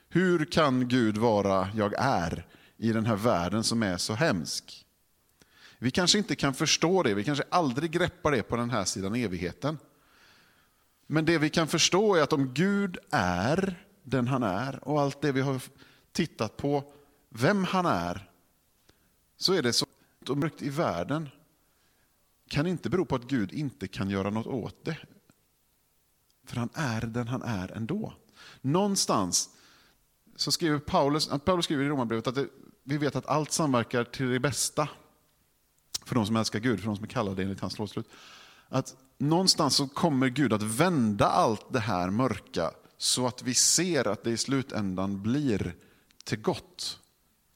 Hur 0.10 0.46
kan 0.46 0.88
Gud 0.88 1.18
vara 1.18 1.70
jag 1.76 1.94
är 1.98 2.46
i 2.78 2.92
den 2.92 3.06
här 3.06 3.16
världen 3.16 3.64
som 3.64 3.84
är 3.84 3.98
så 3.98 4.14
hemsk? 4.14 4.86
Vi 5.80 5.92
kanske 5.92 6.18
inte 6.18 6.36
kan 6.36 6.54
förstå 6.54 7.04
det, 7.04 7.14
vi 7.14 7.24
kanske 7.24 7.44
aldrig 7.50 7.92
greppar 7.92 8.32
det 8.32 8.44
på 8.44 8.56
den 8.56 8.70
här 8.70 8.86
sidan 8.86 9.16
evigheten. 9.16 9.78
Men 11.08 11.26
det 11.26 11.38
vi 11.38 11.50
kan 11.50 11.68
förstå 11.68 12.16
är 12.16 12.22
att 12.22 12.34
om 12.34 12.54
Gud 12.54 12.98
är 13.12 13.86
den 14.04 14.28
han 14.28 14.44
är 14.44 14.88
och 14.88 15.02
allt 15.02 15.22
det 15.22 15.32
vi 15.32 15.42
har 15.42 15.62
tittat 16.12 16.58
på, 16.58 16.94
vem 17.30 17.64
han 17.64 17.86
är, 17.86 18.30
så 19.38 19.54
är 19.54 19.62
det 19.62 19.74
så 19.74 19.86
mörkt 20.28 20.62
i 20.62 20.70
världen 20.70 21.30
kan 22.48 22.68
inte 22.68 22.90
bero 22.90 23.06
på 23.06 23.16
att 23.16 23.28
Gud 23.28 23.52
inte 23.52 23.88
kan 23.88 24.10
göra 24.10 24.30
något 24.30 24.48
åt 24.48 24.86
det. 24.86 24.98
För 26.46 26.56
han 26.56 26.70
är 26.74 27.02
den 27.02 27.28
han 27.28 27.42
är 27.42 27.72
ändå. 27.72 28.14
Någonstans 28.62 29.50
så 30.38 30.52
skriver 30.52 30.80
Paulus, 30.80 31.30
Paulus 31.46 31.66
skriver 31.66 31.84
i 31.84 31.88
Romarbrevet 31.90 32.28
att 32.28 32.36
det, 32.36 32.48
vi 32.84 32.98
vet 32.98 33.16
att 33.16 33.26
allt 33.26 33.52
samverkar 33.52 34.04
till 34.04 34.30
det 34.30 34.40
bästa 34.40 34.90
för 36.06 36.16
de 36.16 36.26
som 36.26 36.36
älskar 36.36 36.60
Gud, 36.60 36.80
för 36.80 36.88
de 36.88 36.96
som 36.96 37.06
är 37.06 37.10
kallade 37.10 37.44
enligt 37.44 37.60
hans 37.60 37.80
lovslut. 37.80 38.10
Att 38.70 38.96
någonstans 39.18 39.76
så 39.76 39.88
kommer 39.88 40.28
Gud 40.28 40.54
att 40.54 40.64
vända 40.64 41.26
allt 41.26 41.74
det 41.74 41.80
här 41.80 42.10
mörka 42.10 42.72
så 42.98 43.28
att 43.28 43.44
vi 43.44 43.54
ser 43.54 44.08
att 44.08 44.24
det 44.24 44.32
i 44.32 44.38
slutändan 44.38 45.24
blir 45.24 45.76
till 46.24 46.42
gott. 46.42 47.00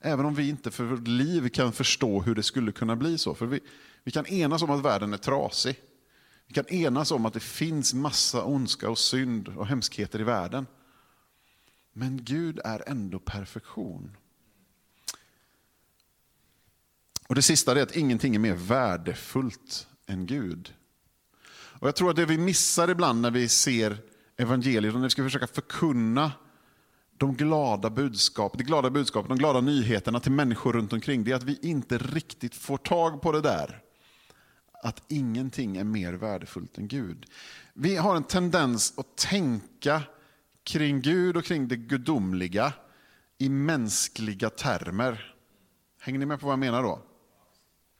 Även 0.01 0.25
om 0.25 0.35
vi 0.35 0.49
inte 0.49 0.71
för 0.71 0.83
vårt 0.83 1.07
liv 1.07 1.49
kan 1.49 1.73
förstå 1.73 2.21
hur 2.21 2.35
det 2.35 2.43
skulle 2.43 2.71
kunna 2.71 2.95
bli 2.95 3.17
så. 3.17 3.35
För 3.35 3.45
vi, 3.45 3.59
vi 4.03 4.11
kan 4.11 4.25
enas 4.25 4.61
om 4.61 4.69
att 4.69 4.85
världen 4.85 5.13
är 5.13 5.17
trasig. 5.17 5.75
Vi 6.47 6.53
kan 6.53 6.67
enas 6.67 7.11
om 7.11 7.25
att 7.25 7.33
det 7.33 7.39
finns 7.39 7.93
massa 7.93 8.43
ondska 8.43 8.89
och 8.89 8.97
synd 8.97 9.47
och 9.47 9.67
hemskheter 9.67 10.21
i 10.21 10.23
världen. 10.23 10.65
Men 11.93 12.23
Gud 12.23 12.59
är 12.63 12.83
ändå 12.87 13.19
perfektion. 13.19 14.17
Och 17.27 17.35
Det 17.35 17.41
sista 17.41 17.79
är 17.79 17.83
att 17.83 17.95
ingenting 17.95 18.35
är 18.35 18.39
mer 18.39 18.53
värdefullt 18.53 19.87
än 20.07 20.25
Gud. 20.25 20.73
Och 21.51 21.87
Jag 21.87 21.95
tror 21.95 22.09
att 22.09 22.15
det 22.15 22.25
vi 22.25 22.37
missar 22.37 22.89
ibland 22.89 23.21
när 23.21 23.31
vi 23.31 23.47
ser 23.49 23.97
evangeliet 24.37 24.93
och 24.93 24.99
när 24.99 25.07
vi 25.07 25.09
ska 25.09 25.23
försöka 25.23 25.47
förkunna 25.47 26.31
de 27.17 27.35
glada 27.35 27.89
budskap, 27.89 28.57
det 28.57 28.63
glada 28.63 28.89
budskapet, 28.89 29.29
de 29.29 29.37
glada 29.37 29.61
nyheterna 29.61 30.19
till 30.19 30.31
människor 30.31 30.73
runt 30.73 30.93
omkring, 30.93 31.23
det 31.23 31.31
är 31.31 31.35
att 31.35 31.43
vi 31.43 31.59
inte 31.61 31.97
riktigt 31.97 32.55
får 32.55 32.77
tag 32.77 33.21
på 33.21 33.31
det 33.31 33.41
där. 33.41 33.81
Att 34.83 35.03
ingenting 35.07 35.77
är 35.77 35.83
mer 35.83 36.13
värdefullt 36.13 36.77
än 36.77 36.87
Gud. 36.87 37.25
Vi 37.73 37.95
har 37.95 38.15
en 38.15 38.23
tendens 38.23 38.93
att 38.97 39.17
tänka 39.17 40.01
kring 40.63 41.01
Gud 41.01 41.37
och 41.37 41.43
kring 41.43 41.67
det 41.67 41.75
gudomliga 41.75 42.73
i 43.37 43.49
mänskliga 43.49 44.49
termer. 44.49 45.35
Hänger 45.99 46.19
ni 46.19 46.25
med 46.25 46.39
på 46.39 46.45
vad 46.45 46.53
jag 46.53 46.59
menar 46.59 46.83
då? 46.83 47.01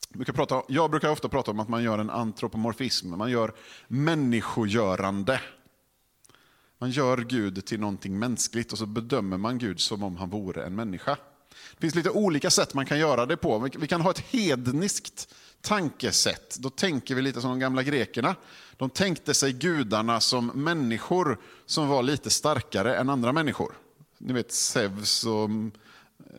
Jag 0.10 0.18
brukar, 0.18 0.34
prata, 0.34 0.64
jag 0.68 0.92
brukar 0.92 1.10
ofta 1.10 1.30
prata 1.30 1.52
om 1.52 1.60
att 1.60 1.70
man 1.70 1.84
gör 1.84 2.00
en 2.00 2.10
antropomorfism, 2.10 3.18
man 3.18 3.32
gör 3.32 3.54
människogörande. 3.88 5.42
Man 6.78 6.92
gör 6.92 7.18
Gud 7.18 7.66
till 7.66 7.80
någonting 7.80 8.20
mänskligt 8.20 8.72
och 8.72 8.78
så 8.78 8.86
bedömer 8.86 9.38
man 9.38 9.58
Gud 9.58 9.80
som 9.80 10.04
om 10.04 10.18
han 10.18 10.30
vore 10.30 10.66
en 10.66 10.76
människa. 10.76 11.18
Det 11.74 11.82
finns 11.82 11.96
lite 11.96 12.10
olika 12.10 12.50
sätt 12.50 12.74
man 12.74 12.86
kan 12.86 13.00
göra 13.00 13.26
det 13.26 13.38
på. 13.38 13.70
Vi 13.78 13.88
kan 13.88 14.02
ha 14.02 14.12
ett 14.12 14.20
hedniskt 14.20 15.34
tankesätt. 15.62 16.58
Då 16.60 16.70
tänker 16.70 17.16
vi 17.16 17.22
lite 17.22 17.42
som 17.42 17.50
de 17.50 17.60
gamla 17.60 17.84
grekerna. 17.84 18.36
De 18.78 18.90
tänkte 18.90 19.34
sig 19.34 19.54
gudarna 19.54 20.20
som 20.20 20.48
människor 20.48 21.38
som 21.66 21.88
var 21.88 22.04
lite 22.04 22.30
starkare 22.30 22.96
än 22.96 23.10
andra 23.10 23.34
människor. 23.34 23.74
Ni 24.18 24.34
vet 24.34 24.52
Zeus 24.52 25.26
och 25.26 25.46
mm, 25.46 25.72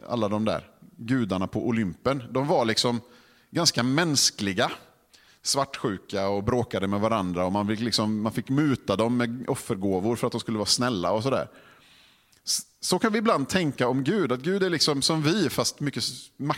alla 0.09 0.29
de 0.29 0.45
där 0.45 0.69
gudarna 0.97 1.47
på 1.47 1.67
Olympen. 1.67 2.23
De 2.31 2.47
var 2.47 2.65
liksom 2.65 3.01
ganska 3.51 3.83
mänskliga. 3.83 4.73
Svartsjuka 5.43 6.29
och 6.29 6.45
bråkade 6.45 6.87
med 6.87 7.01
varandra 7.01 7.45
och 7.45 7.53
man 7.53 7.69
fick, 7.69 7.81
liksom, 7.81 8.23
man 8.23 8.33
fick 8.33 8.49
muta 8.49 8.97
dem 8.97 9.17
med 9.17 9.45
offergåvor 9.49 10.17
för 10.17 10.27
att 10.27 10.33
de 10.33 10.41
skulle 10.41 10.59
vara 10.59 10.67
snälla 10.67 11.13
och 11.13 11.23
sådär. 11.23 11.49
Så 12.85 12.99
kan 12.99 13.13
vi 13.13 13.19
ibland 13.19 13.49
tänka 13.49 13.89
om 13.89 14.05
Gud, 14.05 14.33
att 14.33 14.41
Gud 14.41 14.63
är 14.63 14.71
liksom 14.71 15.03
som 15.03 15.23
vi 15.23 15.51
fast 15.51 15.81
mycket 15.81 16.05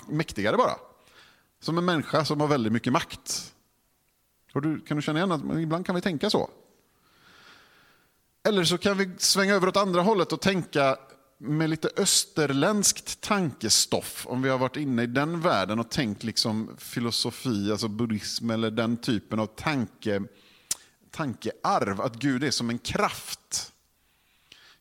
mäktigare 0.08 0.56
bara. 0.56 0.76
Som 1.60 1.78
en 1.78 1.84
människa 1.84 2.24
som 2.24 2.40
har 2.40 2.48
väldigt 2.48 2.72
mycket 2.72 2.92
makt. 2.92 3.54
Du, 4.52 4.80
kan 4.80 4.96
du 4.96 5.02
känna 5.02 5.18
igen 5.18 5.32
att 5.32 5.58
ibland 5.58 5.86
kan 5.86 5.94
vi 5.94 6.00
tänka 6.00 6.30
så? 6.30 6.50
Eller 8.48 8.64
så 8.64 8.78
kan 8.78 8.98
vi 8.98 9.10
svänga 9.18 9.54
över 9.54 9.68
åt 9.68 9.76
andra 9.76 10.02
hållet 10.02 10.32
och 10.32 10.40
tänka 10.40 10.96
med 11.38 11.70
lite 11.70 11.90
österländskt 11.96 13.20
tankestoff, 13.20 14.26
om 14.28 14.42
vi 14.42 14.48
har 14.48 14.58
varit 14.58 14.76
inne 14.76 15.02
i 15.02 15.06
den 15.06 15.40
världen 15.40 15.78
och 15.78 15.90
tänkt 15.90 16.24
liksom 16.24 16.70
filosofi, 16.78 17.70
alltså 17.70 17.88
buddhism 17.88 18.50
eller 18.50 18.70
den 18.70 18.96
typen 18.96 19.40
av 19.40 19.46
tanke, 19.46 20.22
tankearv, 21.10 22.00
att 22.00 22.14
Gud 22.14 22.44
är 22.44 22.50
som 22.50 22.70
en 22.70 22.78
kraft. 22.78 23.73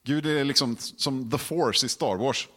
Gud 0.03 0.25
är 0.25 0.43
liksom 0.43 0.77
som 0.79 1.31
the 1.31 1.37
force 1.37 1.85
i 1.85 1.89
Star 1.89 2.15
Wars. 2.15 2.47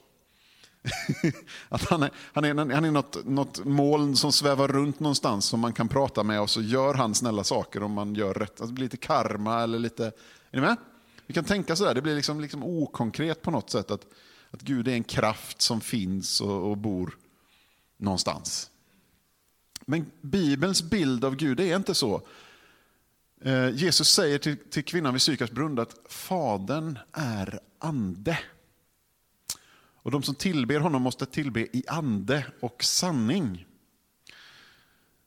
att 1.69 1.83
han 1.83 2.03
är, 2.03 2.11
han 2.33 2.45
är, 2.45 2.75
han 2.75 2.85
är 2.85 2.91
något, 2.91 3.25
något 3.25 3.65
moln 3.65 4.17
som 4.17 4.33
svävar 4.33 4.69
runt 4.69 5.01
någonstans 5.01 5.47
som 5.47 5.61
man 5.61 5.73
kan 5.73 5.89
prata 5.89 6.23
med 6.23 6.41
och 6.41 6.51
så 6.51 6.63
gör 6.63 6.95
han 6.95 7.15
snälla 7.15 7.45
saker 7.45 7.83
om 7.83 7.93
man 7.93 8.15
gör 8.15 8.35
rätt. 8.35 8.51
Alltså, 8.51 8.67
det 8.67 8.73
blir 8.73 8.85
lite 8.85 8.97
karma 8.97 9.63
eller 9.63 9.79
lite... 9.79 10.07
Är 10.07 10.13
ni 10.53 10.61
med? 10.61 10.77
Vi 11.27 11.35
kan 11.35 11.45
tänka 11.45 11.77
sådär, 11.77 11.95
det 11.95 12.03
blir 12.03 12.15
liksom, 12.15 12.41
liksom 12.41 12.65
okonkret 12.65 13.43
på 13.43 13.51
något 13.51 13.71
sätt 13.71 13.91
att, 13.91 14.07
att 14.51 14.61
Gud 14.61 14.89
är 14.89 14.93
en 14.93 15.05
kraft 15.05 15.63
som 15.63 15.81
finns 15.81 16.41
och, 16.41 16.71
och 16.71 16.77
bor 16.77 17.17
någonstans. 17.97 18.71
Men 19.87 20.11
Bibelns 20.21 20.83
bild 20.83 21.25
av 21.25 21.37
Gud 21.37 21.61
är 21.61 21.77
inte 21.77 21.95
så. 21.95 22.23
Eh, 23.47 23.71
Jesus 23.71 24.09
säger 24.09 24.39
till, 24.39 24.57
till 24.71 24.85
kvinnan 24.85 25.13
vid 25.13 25.23
Sykars 25.23 25.51
brunn 25.51 25.79
att 25.79 25.97
Fadern 26.09 26.99
är 27.13 27.61
ande. 27.79 28.39
Och 30.03 30.11
de 30.11 30.23
som 30.23 30.35
tillber 30.35 30.81
honom 30.81 31.03
måste 31.03 31.27
tillbe 31.27 31.61
i 31.61 31.85
ande 31.87 32.47
och 32.61 32.85
sanning. 32.85 33.67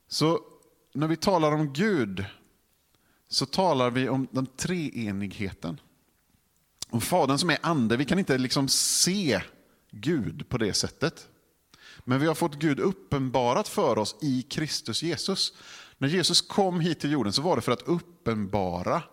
Så 0.07 0.39
när 0.93 1.07
vi 1.07 1.15
talar 1.15 1.51
om 1.51 1.73
Gud 1.73 2.25
så 3.27 3.45
talar 3.45 3.91
vi 3.91 4.09
om 4.09 4.27
den 4.31 4.45
treenigheten. 4.45 5.79
Om 6.89 7.01
Fadern 7.01 7.37
som 7.37 7.49
är 7.49 7.57
ande, 7.61 7.97
vi 7.97 8.05
kan 8.05 8.19
inte 8.19 8.37
liksom 8.37 8.67
se 8.67 9.41
Gud 9.91 10.49
på 10.49 10.57
det 10.57 10.73
sättet. 10.73 11.27
Men 11.99 12.19
vi 12.19 12.27
har 12.27 12.35
fått 12.35 12.59
Gud 12.59 12.79
uppenbarat 12.79 13.67
för 13.67 13.97
oss 13.97 14.15
i 14.21 14.41
Kristus 14.41 15.03
Jesus. 15.03 15.53
När 16.01 16.07
Jesus 16.07 16.41
kom 16.41 16.79
hit 16.79 16.99
till 16.99 17.11
jorden 17.11 17.33
så 17.33 17.41
var 17.41 17.55
det 17.55 17.61
för 17.61 17.71
att 17.71 17.81
uppenbara 17.81 19.03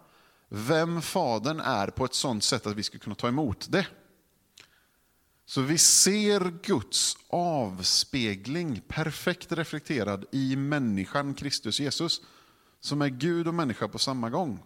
vem 0.49 1.03
Fadern 1.03 1.61
är 1.61 1.87
på 1.87 2.05
ett 2.05 2.15
sådant 2.15 2.45
sätt 2.45 2.67
att 2.67 2.77
vi 2.77 2.83
skulle 2.83 3.01
kunna 3.01 3.15
ta 3.15 3.29
emot 3.29 3.67
det. 3.71 3.87
Så 5.47 5.61
vi 5.61 5.79
ser 5.79 6.53
Guds 6.63 7.17
avspegling 7.29 8.81
perfekt 8.89 9.53
reflekterad 9.53 10.25
i 10.33 10.57
människan 10.57 11.35
Kristus 11.35 11.81
Jesus, 11.81 12.21
som 12.81 13.03
är 13.03 13.09
Gud 13.09 13.49
och 13.49 13.55
människa 13.55 13.89
på 13.89 13.99
samma 13.99 14.31
gång. 14.31 14.63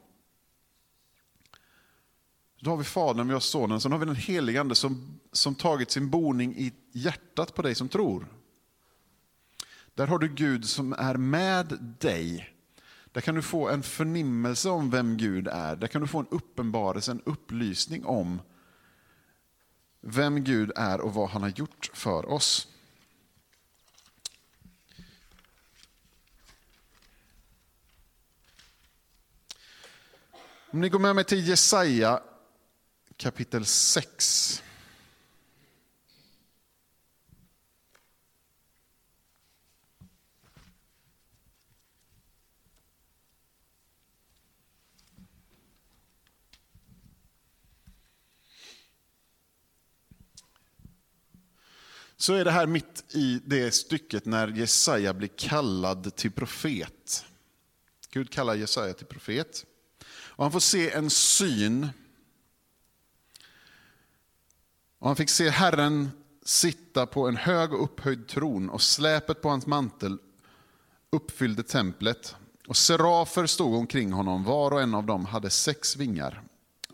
Då 2.60 2.70
har 2.70 2.76
vi 2.76 2.84
Fadern, 2.84 3.26
vi 3.26 3.32
har 3.32 3.40
Sonen, 3.40 3.80
sen 3.80 3.92
har 3.92 3.98
vi 3.98 4.06
den 4.06 4.14
helige 4.14 4.60
Ande 4.60 4.74
som, 4.74 5.20
som 5.32 5.54
tagit 5.54 5.90
sin 5.90 6.10
boning 6.10 6.56
i 6.56 6.72
hjärtat 6.92 7.54
på 7.54 7.62
dig 7.62 7.74
som 7.74 7.88
tror. 7.88 8.26
Där 9.94 10.06
har 10.06 10.18
du 10.18 10.28
Gud 10.28 10.64
som 10.64 10.92
är 10.92 11.14
med 11.14 11.96
dig. 12.00 12.54
Där 13.12 13.20
kan 13.20 13.34
du 13.34 13.42
få 13.42 13.68
en 13.68 13.82
förnimmelse 13.82 14.68
om 14.68 14.90
vem 14.90 15.16
Gud 15.16 15.48
är. 15.48 15.76
Där 15.76 15.86
kan 15.86 16.00
du 16.00 16.06
få 16.08 16.18
en 16.18 16.28
uppenbarelse, 16.30 17.10
en 17.10 17.22
upplysning 17.24 18.04
om 18.04 18.42
vem 20.00 20.44
Gud 20.44 20.72
är 20.76 21.00
och 21.00 21.14
vad 21.14 21.30
han 21.30 21.42
har 21.42 21.48
gjort 21.48 21.90
för 21.94 22.26
oss. 22.26 22.68
Om 30.72 30.80
ni 30.80 30.88
går 30.88 30.98
med 30.98 31.14
mig 31.14 31.24
till 31.24 31.48
Jesaja 31.48 32.22
kapitel 33.16 33.66
6. 33.66 34.62
Så 52.20 52.34
är 52.34 52.44
det 52.44 52.50
här 52.50 52.66
mitt 52.66 53.14
i 53.14 53.40
det 53.44 53.70
stycket 53.74 54.24
när 54.24 54.48
Jesaja 54.48 55.14
blir 55.14 55.28
kallad 55.28 56.16
till 56.16 56.32
profet. 56.32 57.24
Gud 58.10 58.30
kallar 58.30 58.54
Jesaja 58.54 58.94
till 58.94 59.06
profet. 59.06 59.66
Och 60.08 60.44
han 60.44 60.52
får 60.52 60.60
se 60.60 60.90
en 60.90 61.10
syn. 61.10 61.88
Och 64.98 65.06
han 65.06 65.16
fick 65.16 65.30
se 65.30 65.50
Herren 65.50 66.10
sitta 66.44 67.06
på 67.06 67.28
en 67.28 67.36
hög 67.36 67.72
och 67.72 67.84
upphöjd 67.84 68.28
tron 68.28 68.70
och 68.70 68.82
släpet 68.82 69.42
på 69.42 69.48
hans 69.48 69.66
mantel 69.66 70.18
uppfyllde 71.10 71.62
templet. 71.62 72.36
Och 72.68 72.76
serafer 72.76 73.46
stod 73.46 73.74
omkring 73.74 74.12
honom, 74.12 74.44
var 74.44 74.70
och 74.70 74.82
en 74.82 74.94
av 74.94 75.06
dem 75.06 75.24
hade 75.24 75.50
sex 75.50 75.96
vingar. 75.96 76.42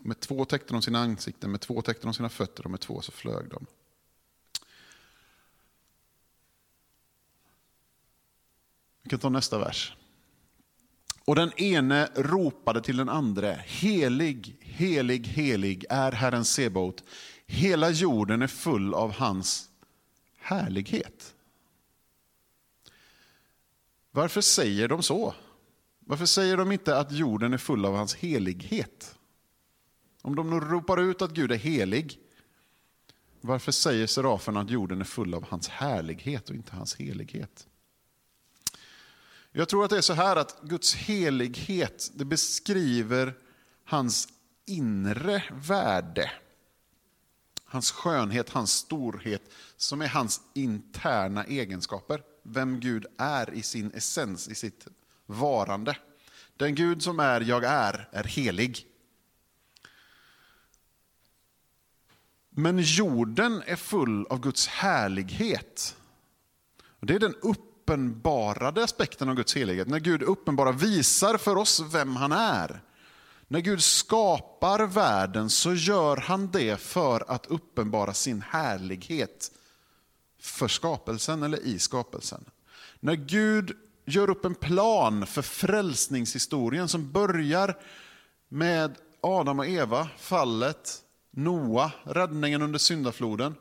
Med 0.01 0.19
två 0.19 0.45
täckte 0.45 0.73
de 0.73 0.81
sina 0.81 0.99
ansikten, 0.99 1.51
med 1.51 1.61
två 1.61 1.81
täckte 1.81 2.07
de 2.07 2.13
sina 2.13 2.29
fötter 2.29 2.65
och 2.65 2.71
med 2.71 2.79
två 2.79 3.01
så 3.01 3.11
flög 3.11 3.49
de. 3.49 3.65
Vi 9.07 9.09
kan 9.09 9.19
ta 9.19 9.29
nästa 9.29 9.59
vers. 9.59 9.95
Och 11.25 11.35
den 11.35 11.51
ene 11.59 12.09
ropade 12.15 12.81
till 12.81 12.97
den 12.97 13.09
andre, 13.09 13.63
helig, 13.65 14.57
helig, 14.59 15.27
helig 15.27 15.85
är 15.89 16.11
Herren 16.11 16.45
Sebaot. 16.45 17.03
Hela 17.45 17.89
jorden 17.89 18.41
är 18.41 18.47
full 18.47 18.93
av 18.93 19.11
hans 19.11 19.69
härlighet. 20.37 21.35
Varför 24.11 24.41
säger 24.41 24.87
de 24.87 25.03
så? 25.03 25.33
Varför 25.99 26.25
säger 26.25 26.57
de 26.57 26.71
inte 26.71 26.97
att 26.97 27.11
jorden 27.11 27.53
är 27.53 27.57
full 27.57 27.85
av 27.85 27.95
hans 27.95 28.15
helighet? 28.15 29.15
Om 30.21 30.35
de 30.35 30.49
nu 30.49 30.59
ropar 30.59 31.01
ut 31.01 31.21
att 31.21 31.31
Gud 31.31 31.51
är 31.51 31.57
helig, 31.57 32.19
varför 33.41 33.71
säger 33.71 34.07
seraferna 34.07 34.59
att 34.59 34.69
jorden 34.69 35.01
är 35.01 35.05
full 35.05 35.33
av 35.33 35.45
hans 35.49 35.67
härlighet 35.67 36.49
och 36.49 36.55
inte 36.55 36.75
hans 36.75 36.95
helighet? 36.95 37.67
Jag 39.57 39.69
tror 39.69 39.83
att 39.83 39.89
det 39.89 39.97
är 39.97 40.01
så 40.01 40.13
här 40.13 40.35
att 40.35 40.61
Guds 40.61 40.95
helighet 40.95 42.11
det 42.13 42.25
beskriver 42.25 43.33
hans 43.83 44.27
inre 44.65 45.43
värde. 45.51 46.31
Hans 47.65 47.91
skönhet, 47.91 48.49
hans 48.49 48.71
storhet, 48.71 49.41
som 49.77 50.01
är 50.01 50.07
hans 50.07 50.41
interna 50.53 51.43
egenskaper. 51.43 52.23
Vem 52.43 52.79
Gud 52.79 53.05
är 53.17 53.53
i 53.53 53.61
sin 53.63 53.91
essens, 53.91 54.47
i 54.47 54.55
sitt 54.55 54.87
varande. 55.25 55.97
Den 56.57 56.75
Gud 56.75 57.03
som 57.03 57.19
är 57.19 57.41
jag 57.41 57.63
är, 57.63 58.09
är 58.11 58.23
helig. 58.23 58.87
Men 62.49 62.79
jorden 62.79 63.63
är 63.65 63.75
full 63.75 64.25
av 64.25 64.39
Guds 64.39 64.67
härlighet. 64.67 65.95
Det 66.99 67.15
är 67.15 67.19
den 67.19 67.35
upp 67.35 67.67
uppenbarade 67.87 68.83
aspekten 68.83 69.29
av 69.29 69.35
Guds 69.35 69.55
helighet. 69.55 69.87
När 69.87 69.99
Gud 69.99 70.23
uppenbara 70.23 70.71
visar 70.71 71.37
för 71.37 71.55
oss 71.55 71.81
vem 71.91 72.15
han 72.15 72.31
är. 72.31 72.81
När 73.47 73.59
Gud 73.59 73.83
skapar 73.83 74.87
världen 74.87 75.49
så 75.49 75.73
gör 75.73 76.17
han 76.17 76.51
det 76.51 76.81
för 76.81 77.23
att 77.27 77.45
uppenbara 77.45 78.13
sin 78.13 78.41
härlighet 78.41 79.51
för 80.39 80.67
skapelsen 80.67 81.43
eller 81.43 81.59
i 81.59 81.79
skapelsen. 81.79 82.45
När 82.99 83.15
Gud 83.15 83.71
gör 84.05 84.29
upp 84.29 84.45
en 84.45 84.55
plan 84.55 85.25
för 85.25 85.41
frälsningshistorien 85.41 86.87
som 86.87 87.11
börjar 87.11 87.77
med 88.49 88.95
Adam 89.21 89.59
och 89.59 89.67
Eva, 89.67 90.07
fallet, 90.17 91.03
Noa, 91.31 91.91
räddningen 92.03 92.61
under 92.61 92.79
syndafloden. 92.79 93.55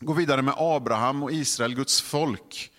Går 0.00 0.14
vidare 0.14 0.42
med 0.42 0.54
Abraham 0.58 1.22
och 1.22 1.32
Israel, 1.32 1.74
Guds 1.74 2.00
folk 2.00 2.72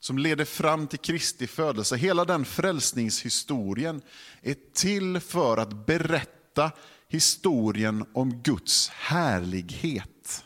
som 0.00 0.18
leder 0.18 0.44
fram 0.44 0.86
till 0.86 0.98
Kristi 0.98 1.46
födelse. 1.46 1.96
Hela 1.96 2.24
den 2.24 2.44
frälsningshistorien 2.44 4.02
är 4.42 4.56
till 4.74 5.20
för 5.20 5.56
att 5.56 5.86
berätta 5.86 6.70
historien 7.08 8.04
om 8.14 8.42
Guds 8.42 8.88
härlighet. 8.88 10.44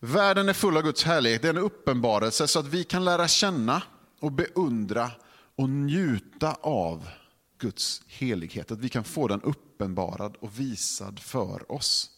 Världen 0.00 0.48
är 0.48 0.52
full 0.52 0.76
av 0.76 0.82
Guds 0.82 1.04
härlighet. 1.04 1.42
Det 1.42 1.48
är 1.48 1.54
en 1.54 1.58
uppenbarelse 1.58 2.48
så 2.48 2.58
att 2.58 2.66
vi 2.66 2.84
kan 2.84 3.04
lära 3.04 3.28
känna 3.28 3.82
och 4.20 4.32
beundra 4.32 5.10
och 5.56 5.68
njuta 5.68 6.54
av 6.54 7.08
Guds 7.58 8.02
helighet. 8.06 8.70
Att 8.70 8.78
vi 8.78 8.88
kan 8.88 9.04
få 9.04 9.28
den 9.28 9.42
uppenbarad 9.42 10.36
och 10.36 10.60
visad 10.60 11.20
för 11.20 11.72
oss. 11.72 12.15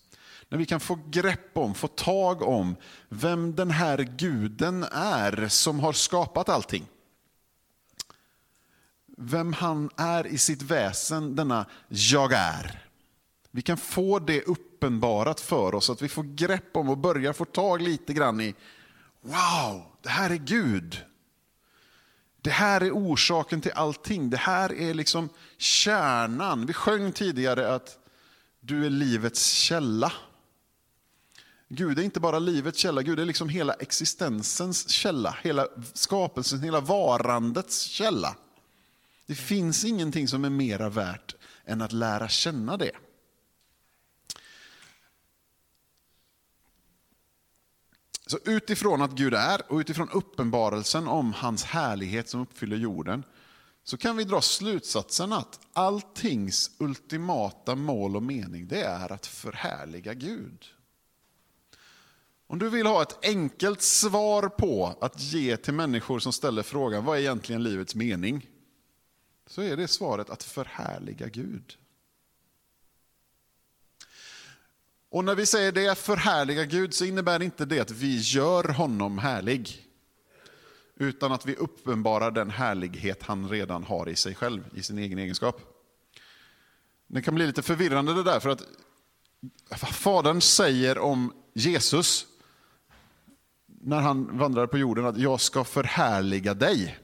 När 0.48 0.58
vi 0.58 0.66
kan 0.66 0.80
få 0.80 0.98
grepp 1.10 1.58
om, 1.58 1.74
få 1.74 1.88
tag 1.88 2.42
om 2.42 2.76
vem 3.08 3.54
den 3.54 3.70
här 3.70 3.98
guden 3.98 4.84
är 4.92 5.48
som 5.48 5.80
har 5.80 5.92
skapat 5.92 6.48
allting. 6.48 6.86
Vem 9.16 9.52
han 9.52 9.90
är 9.96 10.26
i 10.26 10.38
sitt 10.38 10.62
väsen, 10.62 11.36
denna 11.36 11.66
jag 11.88 12.32
är. 12.32 12.88
Vi 13.50 13.62
kan 13.62 13.76
få 13.76 14.18
det 14.18 14.42
uppenbarat 14.42 15.40
för 15.40 15.74
oss, 15.74 15.90
att 15.90 16.02
vi 16.02 16.08
får 16.08 16.22
grepp 16.22 16.76
om 16.76 16.88
och 16.88 16.98
börjar 16.98 17.32
få 17.32 17.44
tag 17.44 17.82
lite 17.82 18.12
grann 18.12 18.40
i 18.40 18.54
Wow, 19.20 19.82
det 20.02 20.08
här 20.08 20.30
är 20.30 20.36
Gud. 20.36 21.04
Det 22.40 22.50
här 22.50 22.80
är 22.80 22.90
orsaken 22.90 23.60
till 23.60 23.72
allting. 23.72 24.30
Det 24.30 24.36
här 24.36 24.72
är 24.72 24.94
liksom 24.94 25.28
kärnan. 25.56 26.66
Vi 26.66 26.72
sjöng 26.72 27.12
tidigare 27.12 27.74
att 27.74 27.98
du 28.60 28.86
är 28.86 28.90
livets 28.90 29.50
källa. 29.50 30.12
Gud 31.68 31.98
är 31.98 32.02
inte 32.02 32.20
bara 32.20 32.38
livets 32.38 32.78
källa, 32.78 33.02
Gud 33.02 33.20
är 33.20 33.24
liksom 33.24 33.48
hela 33.48 33.72
existensens 33.72 34.88
källa, 34.88 35.38
hela 35.42 35.68
skapelsens, 35.92 36.62
hela 36.62 36.80
varandets 36.80 37.82
källa. 37.82 38.36
Det 39.26 39.34
finns 39.34 39.84
ingenting 39.84 40.28
som 40.28 40.44
är 40.44 40.50
mera 40.50 40.88
värt 40.88 41.36
än 41.64 41.82
att 41.82 41.92
lära 41.92 42.28
känna 42.28 42.76
det. 42.76 42.92
Så 48.26 48.38
utifrån 48.44 49.02
att 49.02 49.10
Gud 49.10 49.34
är 49.34 49.72
och 49.72 49.78
utifrån 49.78 50.08
uppenbarelsen 50.10 51.08
om 51.08 51.32
hans 51.32 51.64
härlighet 51.64 52.28
som 52.28 52.40
uppfyller 52.40 52.76
jorden 52.76 53.24
så 53.84 53.96
kan 53.96 54.16
vi 54.16 54.24
dra 54.24 54.40
slutsatsen 54.40 55.32
att 55.32 55.60
alltings 55.72 56.70
ultimata 56.78 57.74
mål 57.74 58.16
och 58.16 58.22
mening 58.22 58.68
det 58.68 58.82
är 58.82 59.12
att 59.12 59.26
förhärliga 59.26 60.14
Gud. 60.14 60.64
Om 62.50 62.58
du 62.58 62.68
vill 62.68 62.86
ha 62.86 63.02
ett 63.02 63.24
enkelt 63.24 63.82
svar 63.82 64.48
på 64.48 64.96
att 65.00 65.20
ge 65.20 65.56
till 65.56 65.74
människor 65.74 66.18
som 66.18 66.32
ställer 66.32 66.62
frågan 66.62 67.04
vad 67.04 67.16
är 67.16 67.20
egentligen 67.20 67.62
livets 67.62 67.94
mening? 67.94 68.46
Så 69.46 69.62
är 69.62 69.76
det 69.76 69.88
svaret 69.88 70.30
att 70.30 70.42
förhärliga 70.42 71.26
Gud. 71.26 71.76
Och 75.10 75.24
när 75.24 75.34
vi 75.34 75.46
säger 75.46 75.72
det, 75.72 75.98
förhärliga 75.98 76.64
Gud, 76.64 76.94
så 76.94 77.04
innebär 77.04 77.42
inte 77.42 77.64
det 77.64 77.80
att 77.80 77.90
vi 77.90 78.18
gör 78.18 78.64
honom 78.64 79.18
härlig. 79.18 79.86
Utan 80.96 81.32
att 81.32 81.46
vi 81.46 81.56
uppenbarar 81.56 82.30
den 82.30 82.50
härlighet 82.50 83.22
han 83.22 83.48
redan 83.48 83.84
har 83.84 84.08
i 84.08 84.16
sig 84.16 84.34
själv, 84.34 84.64
i 84.74 84.82
sin 84.82 84.98
egen 84.98 85.18
egenskap. 85.18 85.60
Det 87.06 87.22
kan 87.22 87.34
bli 87.34 87.46
lite 87.46 87.62
förvirrande 87.62 88.14
det 88.14 88.22
där, 88.22 88.40
för 88.40 88.50
att 88.50 88.62
Fadern 89.92 90.40
säger 90.40 90.98
om 90.98 91.32
Jesus, 91.54 92.26
när 93.80 94.00
han 94.00 94.38
vandrar 94.38 94.66
på 94.66 94.78
jorden, 94.78 95.06
att 95.06 95.18
jag 95.18 95.40
ska 95.40 95.64
förhärliga 95.64 96.54
dig. 96.54 96.98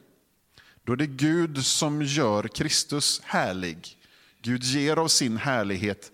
Då 0.85 0.93
är 0.93 0.97
det 0.97 1.07
Gud 1.07 1.65
som 1.65 2.03
gör 2.03 2.49
Kristus 2.49 3.21
härlig. 3.25 3.99
Gud 4.43 4.63
ger 4.63 4.97
av 4.97 5.09
sin 5.09 5.37
härlighet 5.37 6.13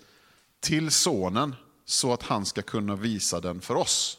till 0.61 0.91
sonen 0.91 1.55
så 1.85 2.13
att 2.13 2.23
han 2.23 2.47
ska 2.47 2.63
kunna 2.63 2.97
visa 2.97 3.41
den 3.41 3.61
för 3.61 3.75
oss. 3.75 4.19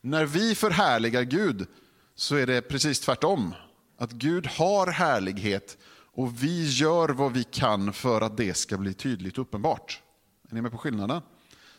När 0.00 0.24
vi 0.24 0.54
förhärligar 0.54 1.22
Gud 1.22 1.66
så 2.14 2.36
är 2.36 2.46
det 2.46 2.62
precis 2.62 3.00
tvärtom. 3.00 3.54
Att 3.98 4.12
Gud 4.12 4.46
har 4.46 4.86
härlighet 4.86 5.78
och 6.12 6.42
vi 6.42 6.68
gör 6.68 7.08
vad 7.08 7.32
vi 7.32 7.44
kan 7.44 7.92
för 7.92 8.20
att 8.20 8.36
det 8.36 8.54
ska 8.54 8.78
bli 8.78 8.94
tydligt 8.94 9.38
och 9.38 9.42
uppenbart. 9.42 10.02
Är 10.50 10.54
ni 10.54 10.62
med 10.62 10.72
på 10.72 10.78
skillnaden? 10.78 11.22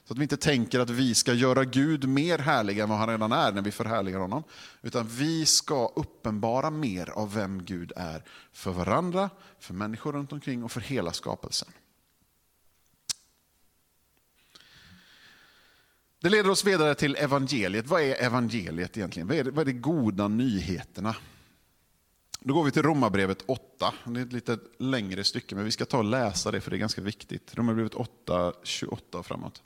Så 0.09 0.13
att 0.13 0.19
vi 0.19 0.23
inte 0.23 0.37
tänker 0.37 0.79
att 0.79 0.89
vi 0.89 1.15
ska 1.15 1.33
göra 1.33 1.65
Gud 1.65 2.07
mer 2.07 2.37
härlig 2.37 2.79
än 2.79 2.89
vad 2.89 2.97
han 2.97 3.09
redan 3.09 3.31
är 3.31 3.51
när 3.51 3.61
vi 3.61 3.71
förhärligar 3.71 4.19
honom. 4.19 4.43
Utan 4.81 5.07
vi 5.07 5.45
ska 5.45 5.87
uppenbara 5.95 6.69
mer 6.69 7.09
av 7.09 7.33
vem 7.33 7.65
Gud 7.65 7.91
är 7.95 8.23
för 8.51 8.71
varandra, 8.71 9.29
för 9.59 9.73
människor 9.73 10.13
runt 10.13 10.31
omkring 10.31 10.63
och 10.63 10.71
för 10.71 10.81
hela 10.81 11.13
skapelsen. 11.13 11.69
Det 16.19 16.29
leder 16.29 16.49
oss 16.49 16.65
vidare 16.65 16.95
till 16.95 17.15
evangeliet. 17.15 17.87
Vad 17.87 18.01
är 18.01 18.23
evangeliet 18.23 18.97
egentligen? 18.97 19.27
Vad 19.27 19.37
är 19.37 19.43
det, 19.43 19.51
vad 19.51 19.67
är 19.67 19.73
de 19.73 19.79
goda 19.79 20.27
nyheterna? 20.27 21.15
Då 22.39 22.53
går 22.53 22.63
vi 22.63 22.71
till 22.71 22.83
Romarbrevet 22.83 23.43
8. 23.45 23.93
Det 24.05 24.19
är 24.19 24.25
ett 24.25 24.33
lite 24.33 24.57
längre 24.79 25.23
stycke, 25.23 25.55
men 25.55 25.65
vi 25.65 25.71
ska 25.71 25.85
ta 25.85 25.97
och 25.97 26.03
läsa 26.03 26.51
det 26.51 26.61
för 26.61 26.71
det 26.71 26.77
är 26.77 26.79
ganska 26.79 27.01
viktigt. 27.01 27.55
Romarbrevet 27.55 27.95
8, 27.95 28.53
28 28.63 29.17
och 29.17 29.25
framåt. 29.25 29.63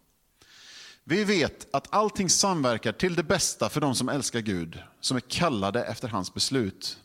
Vi 1.06 1.24
vet 1.24 1.76
att 1.76 1.88
allting 1.89 2.30
samverkar 2.30 2.92
till 2.92 3.16
det 3.16 3.24
bästa 3.24 3.70
för 3.70 3.82
de 3.82 3.96
som 3.96 4.10
älskar 4.10 4.39
Gud, 4.39 4.80
som 5.02 5.18
är 5.18 5.22
kallade 5.22 5.84
efter 5.84 6.08
hans 6.08 6.34
beslut. 6.34 6.98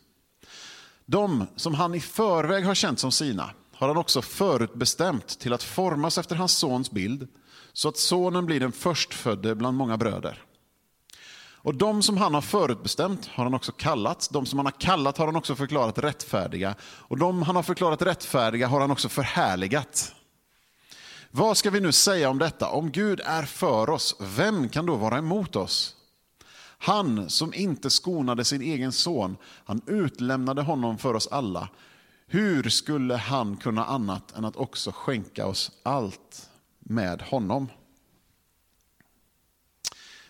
De 1.05 1.47
som 1.55 1.73
han 1.73 1.95
i 1.95 1.99
förväg 1.99 2.65
har 2.65 2.75
känt 2.75 2.99
som 2.99 3.11
sina 3.11 3.49
har 3.73 3.87
han 3.87 3.97
också 3.97 4.21
förutbestämt 4.21 5.39
till 5.39 5.53
att 5.53 5.63
formas 5.63 6.17
efter 6.17 6.35
hans 6.35 6.57
sons 6.57 6.91
bild 6.91 7.27
så 7.73 7.89
att 7.89 7.97
sonen 7.97 8.45
blir 8.45 8.59
den 8.59 8.71
förstfödde 8.71 9.55
bland 9.55 9.77
många 9.77 9.97
bröder. 9.97 10.43
Och 11.61 11.75
de 11.75 12.03
som 12.03 12.17
han 12.17 12.33
har 12.33 12.41
förutbestämt 12.41 13.27
har 13.27 13.43
han 13.43 13.53
också 13.53 13.71
kallat, 13.71 14.29
de 14.31 14.45
som 14.45 14.59
han 14.59 14.65
har 14.65 14.79
kallat 14.79 15.17
har 15.17 15.25
han 15.25 15.35
också 15.35 15.55
förklarat 15.55 15.97
rättfärdiga, 15.97 16.75
och 16.81 17.17
de 17.17 17.41
han 17.41 17.55
har 17.55 17.63
förklarat 17.63 18.01
rättfärdiga 18.01 18.67
har 18.67 18.81
han 18.81 18.91
också 18.91 19.09
förhärligat. 19.09 20.13
Vad 21.31 21.57
ska 21.57 21.69
vi 21.69 21.79
nu 21.79 21.91
säga 21.91 22.29
om 22.29 22.37
detta? 22.37 22.69
Om 22.69 22.91
Gud 22.91 23.21
är 23.25 23.43
för 23.43 23.89
oss, 23.89 24.15
vem 24.19 24.69
kan 24.69 24.85
då 24.85 24.95
vara 24.95 25.17
emot 25.17 25.55
oss? 25.55 25.95
Han 26.77 27.29
som 27.29 27.53
inte 27.53 27.89
skonade 27.89 28.45
sin 28.45 28.61
egen 28.61 28.91
son, 28.91 29.37
han 29.43 29.81
utlämnade 29.85 30.61
honom 30.61 30.97
för 30.97 31.13
oss 31.13 31.27
alla. 31.27 31.69
Hur 32.27 32.69
skulle 32.69 33.15
han 33.15 33.57
kunna 33.57 33.85
annat 33.85 34.37
än 34.37 34.45
att 34.45 34.55
också 34.55 34.91
skänka 34.91 35.45
oss 35.45 35.71
allt? 35.83 36.49
med 36.89 37.21
honom. 37.21 37.67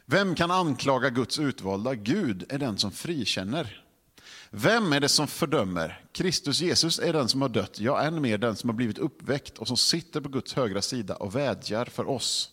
Vem 0.06 0.36
kan 0.36 0.52
anklaga 0.52 1.10
Guds 1.10 1.40
utvalda? 1.40 1.96
Gud 1.96 2.46
är 2.50 2.60
den 2.60 2.78
som 2.78 2.92
frikänner. 2.92 3.86
Vem 4.52 4.94
är 4.94 5.00
det 5.00 5.10
som 5.10 5.28
fördömer? 5.28 6.02
Kristus 6.12 6.62
Jesus 6.62 7.00
är 7.00 7.14
den 7.14 7.30
som 7.30 7.42
har 7.42 7.50
dött, 7.50 7.80
ja 7.80 8.02
än 8.02 8.22
mer 8.22 8.38
den 8.38 8.56
som 8.56 8.70
har 8.70 8.76
blivit 8.76 8.98
uppväckt 8.98 9.58
och 9.58 9.68
som 9.68 9.78
sitter 9.78 10.22
på 10.22 10.30
Guds 10.30 10.54
högra 10.54 10.82
sida 10.82 11.16
och 11.16 11.36
vädjar 11.36 11.86
för 11.86 12.10
oss. 12.10 12.50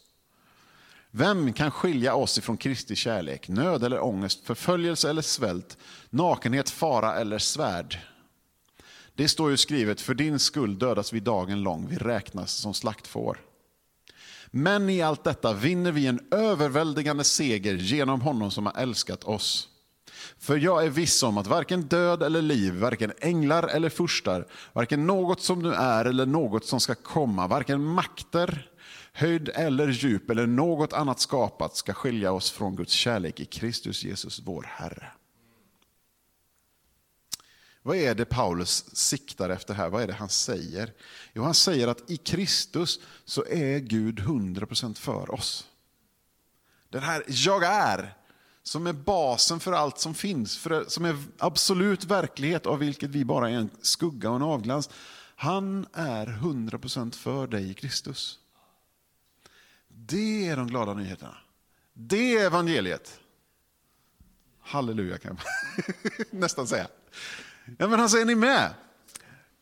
Vem 1.10 1.52
kan 1.52 1.70
skilja 1.70 2.14
oss 2.14 2.38
ifrån 2.38 2.56
Kristi 2.56 2.96
kärlek? 2.96 3.48
Nöd 3.48 3.84
eller 3.84 4.04
ångest, 4.04 4.40
förföljelse 4.44 5.10
eller 5.10 5.22
svält, 5.22 5.78
nakenhet, 6.10 6.70
fara 6.70 7.14
eller 7.14 7.38
svärd? 7.38 7.98
Det 9.14 9.28
står 9.28 9.50
ju 9.50 9.56
skrivet, 9.56 10.00
för 10.00 10.14
din 10.14 10.38
skull 10.38 10.78
dödas 10.78 11.12
vi 11.12 11.20
dagen 11.20 11.62
lång, 11.62 11.86
vi 11.88 11.96
räknas 11.96 12.52
som 12.52 12.74
slaktfår. 12.74 13.40
Men 14.46 14.90
i 14.90 15.02
allt 15.02 15.24
detta 15.24 15.52
vinner 15.52 15.92
vi 15.92 16.06
en 16.06 16.20
överväldigande 16.30 17.24
seger 17.24 17.74
genom 17.74 18.20
honom 18.20 18.50
som 18.50 18.66
har 18.66 18.74
älskat 18.76 19.24
oss. 19.24 19.68
För 20.38 20.56
jag 20.56 20.84
är 20.84 20.90
viss 20.90 21.22
om 21.22 21.38
att 21.38 21.46
varken 21.46 21.82
död 21.82 22.22
eller 22.22 22.42
liv, 22.42 22.74
varken 22.74 23.12
änglar 23.20 23.62
eller 23.68 23.88
furstar, 23.88 24.46
varken 24.72 25.06
något 25.06 25.42
som 25.42 25.62
nu 25.62 25.72
är 25.72 26.04
eller 26.04 26.26
något 26.26 26.66
som 26.66 26.80
ska 26.80 26.94
komma, 26.94 27.46
varken 27.46 27.84
makter, 27.84 28.70
höjd 29.12 29.48
eller 29.54 29.88
djup 29.88 30.30
eller 30.30 30.46
något 30.46 30.92
annat 30.92 31.20
skapat 31.20 31.76
ska 31.76 31.92
skilja 31.92 32.32
oss 32.32 32.50
från 32.50 32.76
Guds 32.76 32.92
kärlek 32.92 33.40
i 33.40 33.44
Kristus 33.44 34.04
Jesus 34.04 34.42
vår 34.44 34.62
Herre. 34.62 35.12
Vad 37.86 37.96
är 37.96 38.14
det 38.14 38.24
Paulus 38.24 38.96
siktar 38.96 39.50
efter 39.50 39.74
här? 39.74 39.88
Vad 39.88 40.02
är 40.02 40.06
det 40.06 40.12
han 40.12 40.28
säger? 40.28 40.92
Jo, 41.32 41.42
han 41.42 41.54
säger 41.54 41.88
att 41.88 42.10
i 42.10 42.16
Kristus 42.16 43.00
så 43.24 43.44
är 43.44 43.78
Gud 43.78 44.18
100% 44.18 44.94
för 44.94 45.34
oss. 45.34 45.66
Den 46.88 47.02
här 47.02 47.24
jag 47.26 47.64
är, 47.64 48.16
som 48.66 48.86
är 48.86 48.92
basen 48.92 49.60
för 49.60 49.72
allt 49.72 49.98
som 49.98 50.14
finns, 50.14 50.58
för, 50.58 50.84
som 50.88 51.04
är 51.04 51.16
absolut 51.38 52.04
verklighet 52.04 52.66
av 52.66 52.78
vilket 52.78 53.10
vi 53.10 53.24
bara 53.24 53.50
är 53.50 53.54
en 53.54 53.70
skugga 53.82 54.30
och 54.30 54.36
en 54.36 54.42
avglans. 54.42 54.90
Han 55.36 55.86
är 55.92 56.26
100% 56.26 57.14
för 57.14 57.46
dig 57.46 57.70
i 57.70 57.74
Kristus. 57.74 58.38
Det 59.88 60.48
är 60.48 60.56
de 60.56 60.66
glada 60.66 60.94
nyheterna. 60.94 61.36
Det 61.92 62.36
är 62.36 62.46
evangeliet. 62.46 63.20
Halleluja 64.60 65.18
kan 65.18 65.38
jag 65.38 66.26
nästan 66.40 66.66
säga. 66.66 66.88
Ja, 67.78 67.88
men 67.88 67.98
han 67.98 68.10
säger, 68.10 68.24
ni 68.24 68.34
med? 68.34 68.74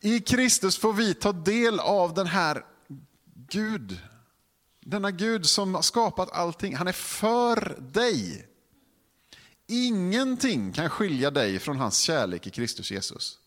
I 0.01 0.21
Kristus 0.21 0.79
får 0.79 0.93
vi 0.93 1.14
ta 1.14 1.33
del 1.33 1.81
av 1.81 2.14
den 2.14 2.27
här 2.27 2.64
Gud. 3.35 4.01
Denna 4.81 5.11
Gud 5.11 5.47
som 5.47 5.75
har 5.75 5.83
skapat 5.83 6.33
allting. 6.33 6.77
Han 6.77 6.88
är 6.88 6.93
för 6.93 7.77
dig. 7.81 8.49
Ingenting 9.66 10.72
kan 10.72 10.90
skilja 10.90 11.31
dig 11.31 11.59
från 11.59 11.77
hans 11.77 11.98
kärlek 11.98 12.46
i 12.46 12.50
Kristus 12.50 12.90
Jesus. 12.90 13.38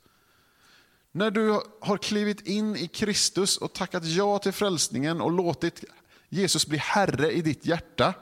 När 1.11 1.31
du 1.31 1.61
har 1.81 1.97
klivit 1.97 2.47
in 2.47 2.75
i 2.75 2.87
Kristus 2.87 3.57
och 3.57 3.73
tackat 3.73 4.05
ja 4.05 4.39
till 4.39 4.51
frälsningen 4.51 5.21
och 5.21 5.31
låtit 5.31 5.83
Jesus 6.29 6.67
bli 6.67 6.77
Herre 6.77 7.31
i 7.31 7.41
ditt 7.41 7.65
hjärta, 7.65 8.13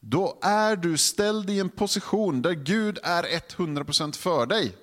då 0.00 0.38
är 0.42 0.76
du 0.76 0.98
ställd 0.98 1.50
i 1.50 1.60
en 1.60 1.68
position 1.68 2.42
där 2.42 2.52
Gud 2.52 2.98
är 3.02 3.22
100% 3.22 4.16
för 4.16 4.46
dig. 4.46 4.76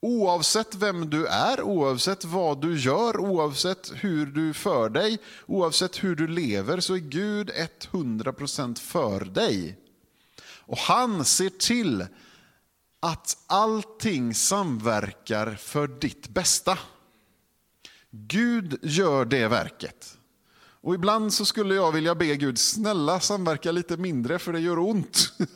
Oavsett 0.00 0.74
vem 0.74 1.10
du 1.10 1.26
är, 1.26 1.62
oavsett 1.62 2.24
vad 2.24 2.60
du 2.60 2.78
gör, 2.78 3.20
oavsett 3.20 3.92
hur 3.94 4.26
du 4.26 4.54
för 4.54 4.88
dig, 4.88 5.18
oavsett 5.46 6.04
hur 6.04 6.16
du 6.16 6.26
lever, 6.26 6.80
så 6.80 6.94
är 6.94 6.98
Gud 6.98 7.50
100% 7.50 8.78
för 8.78 9.24
dig. 9.24 9.81
Och 10.66 10.78
han 10.78 11.24
ser 11.24 11.48
till 11.48 12.06
att 13.00 13.36
allting 13.46 14.34
samverkar 14.34 15.54
för 15.54 15.86
ditt 15.86 16.28
bästa. 16.28 16.78
Gud 18.10 18.78
gör 18.82 19.24
det 19.24 19.48
verket. 19.48 20.18
Och 20.80 20.94
ibland 20.94 21.32
så 21.32 21.44
skulle 21.44 21.74
jag 21.74 21.92
vilja 21.92 22.14
be 22.14 22.36
Gud, 22.36 22.58
snälla 22.58 23.20
samverka 23.20 23.72
lite 23.72 23.96
mindre 23.96 24.38
för 24.38 24.52
det 24.52 24.60
gör 24.60 24.78
ont. 24.78 25.32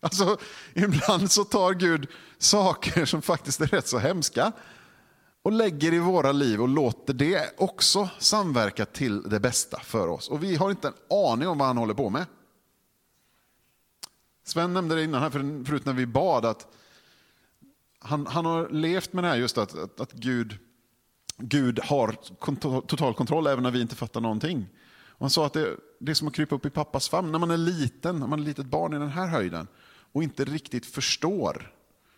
Alltså, 0.00 0.36
ibland 0.74 1.30
så 1.30 1.44
tar 1.44 1.74
Gud 1.74 2.08
saker 2.38 3.04
som 3.04 3.22
faktiskt 3.22 3.60
är 3.60 3.66
rätt 3.66 3.88
så 3.88 3.98
hemska 3.98 4.52
och 5.42 5.52
lägger 5.52 5.94
i 5.94 5.98
våra 5.98 6.32
liv 6.32 6.62
och 6.62 6.68
låter 6.68 7.14
det 7.14 7.60
också 7.60 8.08
samverka 8.18 8.84
till 8.84 9.22
det 9.22 9.40
bästa 9.40 9.80
för 9.80 10.08
oss. 10.08 10.28
Och 10.28 10.42
vi 10.42 10.56
har 10.56 10.70
inte 10.70 10.88
en 10.88 10.94
aning 11.10 11.48
om 11.48 11.58
vad 11.58 11.66
han 11.66 11.76
håller 11.76 11.94
på 11.94 12.10
med. 12.10 12.26
Sven 14.44 14.72
nämnde 14.72 14.94
det 14.94 15.04
innan 15.04 15.22
här 15.22 15.30
förut 15.64 15.84
när 15.84 15.92
vi 15.92 16.06
bad 16.06 16.44
att 16.44 16.66
han, 17.98 18.26
han 18.26 18.44
har 18.44 18.68
levt 18.68 19.12
med 19.12 19.24
det 19.24 19.28
här 19.28 19.36
just 19.36 19.58
att, 19.58 19.78
att, 19.78 20.00
att 20.00 20.12
Gud, 20.12 20.58
Gud 21.36 21.80
har 21.82 22.12
total 22.80 23.14
kontroll 23.14 23.46
även 23.46 23.62
när 23.62 23.70
vi 23.70 23.80
inte 23.80 23.96
fattar 23.96 24.20
någonting. 24.20 24.66
Och 25.08 25.20
han 25.20 25.30
sa 25.30 25.46
att 25.46 25.52
det, 25.52 25.76
det 26.00 26.12
är 26.12 26.14
som 26.14 26.28
att 26.28 26.34
krypa 26.34 26.54
upp 26.54 26.66
i 26.66 26.70
pappas 26.70 27.08
famn 27.08 27.32
när 27.32 27.38
man 27.38 27.50
är 27.50 27.56
liten, 27.56 28.18
när 28.18 28.26
man 28.26 28.38
är 28.38 28.42
ett 28.42 28.46
litet 28.46 28.66
barn 28.66 28.94
i 28.94 28.98
den 28.98 29.08
här 29.08 29.26
höjden 29.26 29.66
och 30.12 30.22
inte 30.22 30.44
riktigt 30.44 30.86
förstår. 30.86 31.72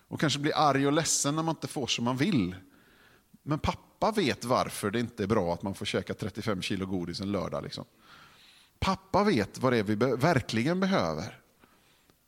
Och 0.09 0.21
kanske 0.21 0.39
blir 0.39 0.57
arg 0.57 0.87
och 0.87 0.93
ledsen 0.93 1.37
när 1.37 1.43
man 1.43 1.55
inte 1.55 1.69
får 1.69 1.87
som 1.87 2.05
man 2.05 2.17
vill. 2.17 2.57
Men 3.43 3.59
pappa 3.59 4.11
vet 4.11 4.45
varför 4.45 4.91
det 4.91 5.01
inte 5.01 5.23
är 5.23 5.27
bra 5.27 5.55
att 5.55 5.63
man 5.63 5.75
får 5.75 5.87
käka 5.87 6.15
35 6.15 6.63
kilo 6.63 6.87
godis 6.87 7.21
en 7.21 7.33
lördag. 7.33 7.63
Liksom. 7.63 7.85
Pappa 8.79 9.25
vet 9.25 9.59
vad 9.59 9.73
det 9.73 9.79
är 9.79 9.83
vi 9.83 9.95
verkligen 9.95 10.81
behöver. 10.81 11.41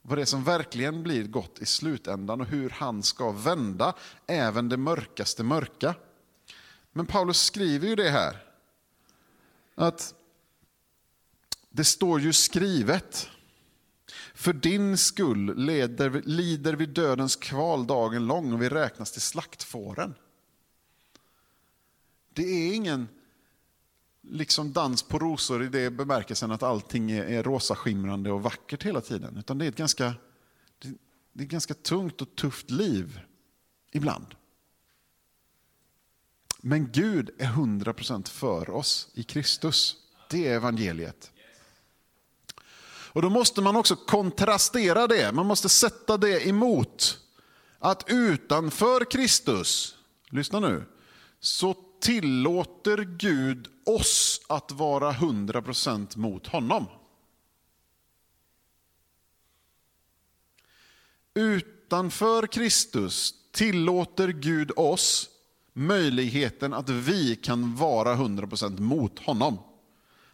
Vad 0.08 0.18
det 0.18 0.22
är 0.22 0.26
som 0.26 0.44
verkligen 0.44 1.02
blir 1.02 1.24
gott 1.24 1.58
i 1.58 1.66
slutändan 1.66 2.40
och 2.40 2.46
hur 2.46 2.70
han 2.70 3.02
ska 3.02 3.32
vända 3.32 3.94
även 4.26 4.68
det 4.68 4.76
mörkaste 4.76 5.42
mörka. 5.42 5.94
Men 6.92 7.06
Paulus 7.06 7.42
skriver 7.42 7.88
ju 7.88 7.96
det 7.96 8.10
här. 8.10 8.44
Att 9.74 10.14
det 11.70 11.84
står 11.84 12.20
ju 12.20 12.32
skrivet. 12.32 13.28
För 14.34 14.52
din 14.52 14.98
skull 14.98 15.56
leder, 15.56 16.22
lider 16.24 16.72
vi 16.72 16.86
dödens 16.86 17.36
kval 17.36 17.86
dagen 17.86 18.26
lång 18.26 18.52
och 18.52 18.62
vi 18.62 18.68
räknas 18.68 19.12
till 19.12 19.22
slaktfåren. 19.22 20.14
Det 22.32 22.42
är 22.42 22.74
ingen 22.74 23.08
liksom 24.30 24.72
dans 24.72 25.02
på 25.02 25.18
rosor 25.18 25.64
i 25.64 25.68
det 25.68 25.90
bemärkelsen 25.90 26.52
att 26.52 26.62
allting 26.62 27.10
är, 27.10 27.24
är 27.24 27.42
rosa 27.42 27.76
skimrande 27.76 28.32
och 28.32 28.42
vackert 28.42 28.82
hela 28.82 29.00
tiden. 29.00 29.36
Utan 29.36 29.58
det 29.58 29.64
är 29.64 29.68
ett 29.68 29.76
ganska, 29.76 30.14
det, 30.78 30.88
det 31.32 31.42
är 31.42 31.44
ett 31.44 31.50
ganska 31.50 31.74
tungt 31.74 32.22
och 32.22 32.36
tufft 32.36 32.70
liv 32.70 33.20
ibland. 33.92 34.34
Men 36.60 36.92
Gud 36.92 37.30
är 37.38 37.46
100% 37.46 38.28
för 38.28 38.70
oss 38.70 39.08
i 39.14 39.22
Kristus. 39.22 39.96
Det 40.30 40.48
är 40.48 40.56
evangeliet. 40.56 41.32
Och 43.12 43.22
Då 43.22 43.30
måste 43.30 43.60
man 43.60 43.76
också 43.76 43.96
kontrastera 43.96 45.06
det, 45.06 45.32
man 45.32 45.46
måste 45.46 45.68
sätta 45.68 46.16
det 46.16 46.48
emot 46.48 47.20
att 47.78 48.04
utanför 48.06 49.10
Kristus, 49.10 49.96
lyssna 50.30 50.60
nu, 50.60 50.84
så 51.40 51.74
tillåter 52.00 52.96
Gud 53.18 53.68
oss 53.86 54.40
att 54.48 54.72
vara 54.72 55.12
100% 55.12 56.18
mot 56.18 56.46
honom. 56.46 56.86
Utanför 61.34 62.46
Kristus 62.46 63.34
tillåter 63.52 64.28
Gud 64.28 64.70
oss 64.76 65.30
möjligheten 65.72 66.74
att 66.74 66.88
vi 66.88 67.36
kan 67.36 67.76
vara 67.76 68.14
100% 68.14 68.80
mot 68.80 69.18
honom. 69.18 69.58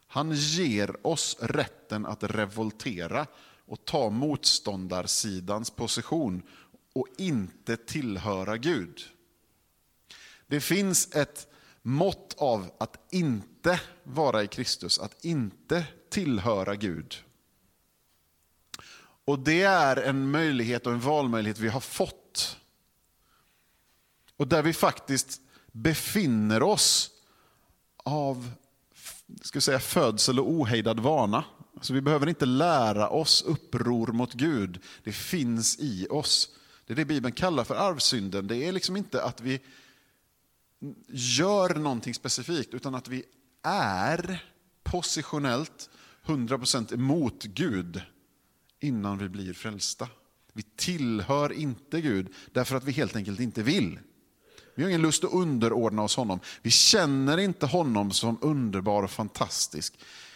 Han 0.07 0.33
ger 0.33 1.07
oss 1.07 1.37
rätten 1.41 2.07
att 2.07 2.23
revoltera 2.23 3.27
och 3.67 3.85
ta 3.85 4.11
motståndarsidans 4.11 5.71
position 5.71 6.43
och 6.93 7.07
inte 7.19 7.77
tillhöra 7.77 8.57
Gud. 8.57 9.01
Det 10.47 10.61
finns 10.61 11.15
ett 11.15 11.54
mått 11.87 12.35
av 12.39 12.71
att 12.79 12.97
inte 13.11 13.81
vara 14.03 14.43
i 14.43 14.47
Kristus, 14.47 14.99
att 14.99 15.25
inte 15.25 15.87
tillhöra 16.11 16.75
Gud. 16.75 17.15
Och 19.25 19.39
det 19.39 19.63
är 19.63 19.97
en 19.97 20.31
möjlighet 20.31 20.87
och 20.87 20.93
en 20.93 21.01
valmöjlighet 21.01 21.59
vi 21.59 21.69
har 21.69 21.81
fått. 21.81 22.57
Och 24.37 24.49
där 24.49 24.63
vi 24.63 24.73
faktiskt 24.73 25.41
befinner 25.73 26.63
oss 26.63 27.11
av 27.97 28.51
ska 29.43 29.61
säga, 29.61 29.81
födsel 29.81 30.41
och 30.41 30.51
ohejdad 30.51 31.01
vana. 31.01 31.45
Alltså 31.75 31.93
vi 31.93 32.01
behöver 32.01 32.29
inte 32.29 32.47
lära 32.47 33.09
oss 33.09 33.43
uppror 33.43 34.07
mot 34.07 34.33
Gud. 34.33 34.81
Det 35.05 35.13
finns 35.13 35.79
i 35.79 36.07
oss. 36.11 36.49
Det 36.87 36.93
är 36.93 36.97
det 36.97 37.05
Bibeln 37.05 37.35
kallar 37.35 37.65
för 37.65 37.75
arvsynden. 37.75 38.47
Det 38.47 38.57
är 38.57 38.73
liksom 38.73 38.97
inte 38.97 39.23
att 39.23 39.41
vi 39.41 39.61
gör 41.09 41.75
någonting 41.75 42.15
specifikt, 42.15 42.75
utan 42.75 42.95
att 42.95 43.09
vi 43.09 43.25
är 43.63 44.45
positionellt 44.83 45.91
100% 46.27 46.95
emot 46.95 47.45
Gud 47.45 48.03
innan 48.81 49.19
vi 49.19 49.29
blir 49.29 49.53
frälsta. 49.53 50.09
Vi 50.53 50.63
tillhör 50.63 51.53
inte 51.53 52.01
Gud 52.01 52.33
därför 52.53 52.77
att 52.77 52.85
vi 52.85 52.93
helt 52.93 53.17
enkelt 53.17 53.41
inte 53.41 53.63
vill. 53.63 53.99
Vi 54.75 54.83
har 54.83 54.91
ingen 54.91 55.03
lust 55.03 55.25
att 55.25 55.33
underordna 55.33 56.03
oss 56.03 56.17
honom. 56.17 56.41
Vi 56.63 56.71
känner 56.71 57.39
inte 57.39 57.67
honom 57.67 58.11
som 58.11 58.39
underbar 58.43 59.03
och 59.03 59.11
fantastisk. 59.11 59.95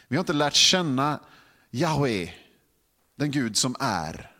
Vi 0.08 0.16
har 0.16 0.20
inte 0.20 0.32
lärt 0.32 0.54
känna 0.54 1.20
Yahweh, 1.70 2.30
den 3.16 3.30
Gud 3.30 3.56
som 3.56 3.76
är. 3.80 4.30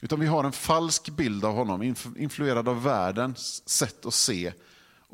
Utan 0.00 0.20
vi 0.20 0.26
har 0.26 0.44
en 0.44 0.52
falsk 0.52 1.10
bild 1.10 1.44
av 1.44 1.54
honom, 1.54 1.94
influerad 2.16 2.68
av 2.68 2.82
världens 2.82 3.68
sätt 3.68 4.06
att 4.06 4.14
se 4.14 4.52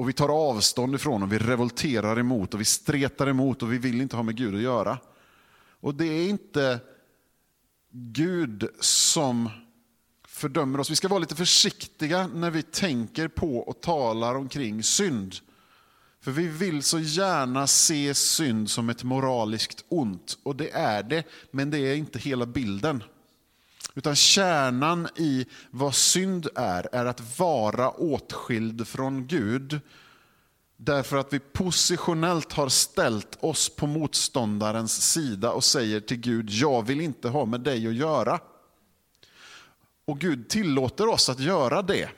och 0.00 0.08
vi 0.08 0.12
tar 0.12 0.28
avstånd 0.28 0.94
ifrån 0.94 1.22
och 1.22 1.32
vi 1.32 1.38
revolterar 1.38 2.18
emot 2.18 2.54
och 2.54 2.60
vi 2.60 2.64
stretar 2.64 3.26
emot 3.26 3.62
och 3.62 3.72
vi 3.72 3.78
vill 3.78 4.00
inte 4.00 4.16
ha 4.16 4.22
med 4.22 4.36
Gud 4.36 4.54
att 4.54 4.60
göra. 4.60 4.98
Och 5.80 5.94
det 5.94 6.06
är 6.06 6.28
inte 6.28 6.80
Gud 7.90 8.68
som 8.80 9.50
fördömer 10.28 10.80
oss. 10.80 10.90
Vi 10.90 10.96
ska 10.96 11.08
vara 11.08 11.18
lite 11.18 11.36
försiktiga 11.36 12.26
när 12.26 12.50
vi 12.50 12.62
tänker 12.62 13.28
på 13.28 13.56
och 13.56 13.80
talar 13.80 14.34
omkring 14.34 14.82
synd. 14.82 15.34
För 16.20 16.30
vi 16.30 16.46
vill 16.48 16.82
så 16.82 16.98
gärna 16.98 17.66
se 17.66 18.14
synd 18.14 18.70
som 18.70 18.90
ett 18.90 19.04
moraliskt 19.04 19.84
ont. 19.88 20.38
Och 20.42 20.56
det 20.56 20.70
är 20.70 21.02
det, 21.02 21.24
men 21.50 21.70
det 21.70 21.78
är 21.78 21.94
inte 21.94 22.18
hela 22.18 22.46
bilden. 22.46 23.02
Utan 23.94 24.16
kärnan 24.16 25.08
i 25.16 25.46
vad 25.70 25.94
synd 25.94 26.48
är, 26.54 26.88
är 26.92 27.06
att 27.06 27.38
vara 27.38 27.90
åtskild 27.90 28.88
från 28.88 29.26
Gud. 29.26 29.80
Därför 30.76 31.16
att 31.16 31.32
vi 31.32 31.38
positionellt 31.38 32.52
har 32.52 32.68
ställt 32.68 33.38
oss 33.40 33.68
på 33.68 33.86
motståndarens 33.86 35.12
sida 35.12 35.52
och 35.52 35.64
säger 35.64 36.00
till 36.00 36.16
Gud, 36.16 36.50
jag 36.50 36.86
vill 36.86 37.00
inte 37.00 37.28
ha 37.28 37.44
med 37.44 37.60
dig 37.60 37.86
att 37.86 37.94
göra. 37.94 38.40
Och 40.04 40.18
Gud 40.18 40.48
tillåter 40.48 41.06
oss 41.06 41.28
att 41.28 41.40
göra 41.40 41.82
det. 41.82 42.10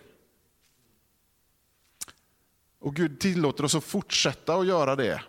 Och 2.78 2.96
Gud 2.96 3.20
tillåter 3.20 3.64
oss 3.64 3.74
att 3.74 3.84
fortsätta 3.84 4.54
att 4.54 4.66
göra 4.66 4.96
det. 4.96 5.22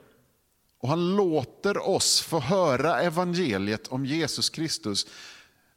Och 0.79 0.89
han 0.89 1.15
låter 1.15 1.88
oss 1.88 2.21
få 2.21 2.39
höra 2.39 3.01
evangeliet 3.01 3.88
om 3.88 4.06
Jesus 4.06 4.49
Kristus 4.49 5.08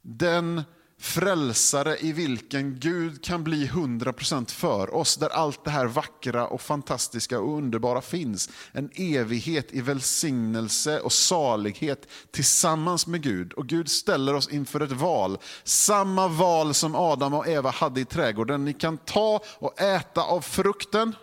den 0.07 0.63
frälsare 0.99 1.97
i 1.99 2.13
vilken 2.13 2.81
Gud 2.81 3.25
kan 3.25 3.45
bli 3.45 3.67
100% 3.67 4.51
för 4.51 4.95
oss, 4.95 5.17
där 5.17 5.29
allt 5.29 5.65
det 5.65 5.71
här 5.71 5.87
vackra 5.87 6.47
och 6.47 6.61
fantastiska 6.61 7.41
och 7.41 7.57
underbara 7.57 8.01
finns. 8.01 8.51
En 8.73 8.91
evighet 8.95 9.73
i 9.73 9.81
välsignelse 9.81 11.01
och 11.01 11.13
salighet 11.13 12.09
tillsammans 12.31 13.07
med 13.07 13.23
Gud. 13.23 13.53
Och 13.53 13.67
Gud 13.67 13.89
ställer 13.89 14.35
oss 14.35 14.49
inför 14.49 14.81
ett 14.81 14.93
val, 14.93 15.39
samma 15.65 16.29
val 16.29 16.75
som 16.75 16.95
Adam 16.95 17.35
och 17.35 17.49
Eva 17.49 17.71
hade 17.71 18.01
i 18.01 18.05
trädgården. 18.05 18.65
Ni 18.65 18.73
kan 18.73 18.99
ta 18.99 19.41
och 19.59 19.81
äta 19.81 20.23
av 20.23 20.41
frukten 20.41 21.17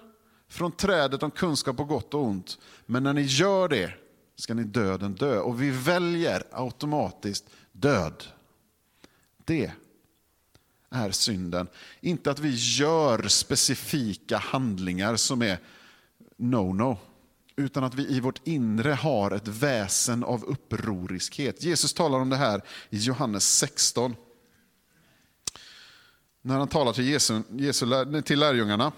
från 0.49 0.71
trädet 0.71 1.23
om 1.23 1.31
kunskap 1.31 1.79
och 1.79 1.87
gott 1.87 2.13
och 2.13 2.23
ont. 2.23 2.57
Men 2.85 3.03
när 3.03 3.13
ni 3.13 3.21
gör 3.21 3.69
det 3.69 3.93
ska 4.35 4.53
ni 4.53 4.63
döden 4.63 5.13
dö. 5.13 5.39
Och 5.39 5.61
vi 5.61 5.69
väljer 5.69 6.43
automatiskt 6.51 7.45
död. 7.71 8.23
Det 9.45 9.71
är 10.89 11.11
synden. 11.11 11.67
Inte 12.01 12.31
att 12.31 12.39
vi 12.39 12.55
gör 12.55 13.27
specifika 13.27 14.37
handlingar 14.37 15.15
som 15.15 15.41
är 15.41 15.59
no-no. 16.37 16.97
Utan 17.55 17.83
att 17.83 17.95
vi 17.95 18.07
i 18.07 18.19
vårt 18.19 18.47
inre 18.47 18.91
har 18.91 19.31
ett 19.31 19.47
väsen 19.47 20.23
av 20.23 20.43
upproriskhet. 20.43 21.63
Jesus 21.63 21.93
talar 21.93 22.19
om 22.19 22.29
det 22.29 22.35
här 22.35 22.61
i 22.89 22.97
Johannes 22.97 23.57
16. 23.57 24.15
När 26.41 26.57
han 26.57 26.67
talar 26.67 26.93
till, 26.93 27.07
Jesu, 27.07 27.41
Jesu, 27.49 28.21
till 28.21 28.39
lärjungarna 28.39 28.91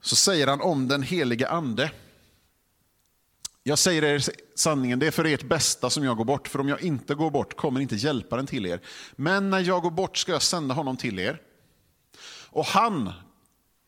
så 0.00 0.16
säger 0.16 0.46
han 0.46 0.60
om 0.60 0.88
den 0.88 1.02
helige 1.02 1.48
ande. 1.48 1.90
Jag 3.62 3.78
säger 3.78 4.04
er 4.04 4.24
sanningen, 4.54 4.98
det 4.98 5.06
är 5.06 5.10
för 5.10 5.24
ert 5.24 5.48
bästa 5.48 5.90
som 5.90 6.04
jag 6.04 6.16
går 6.16 6.24
bort, 6.24 6.48
för 6.48 6.58
om 6.58 6.68
jag 6.68 6.82
inte 6.82 7.14
går 7.14 7.30
bort 7.30 7.56
kommer 7.56 7.80
inte 7.80 7.96
hjälparen 7.96 8.46
till 8.46 8.66
er. 8.66 8.80
Men 9.16 9.50
när 9.50 9.60
jag 9.60 9.82
går 9.82 9.90
bort 9.90 10.16
ska 10.16 10.32
jag 10.32 10.42
sända 10.42 10.74
honom 10.74 10.96
till 10.96 11.18
er. 11.18 11.42
Och 12.50 12.64
han, 12.64 13.12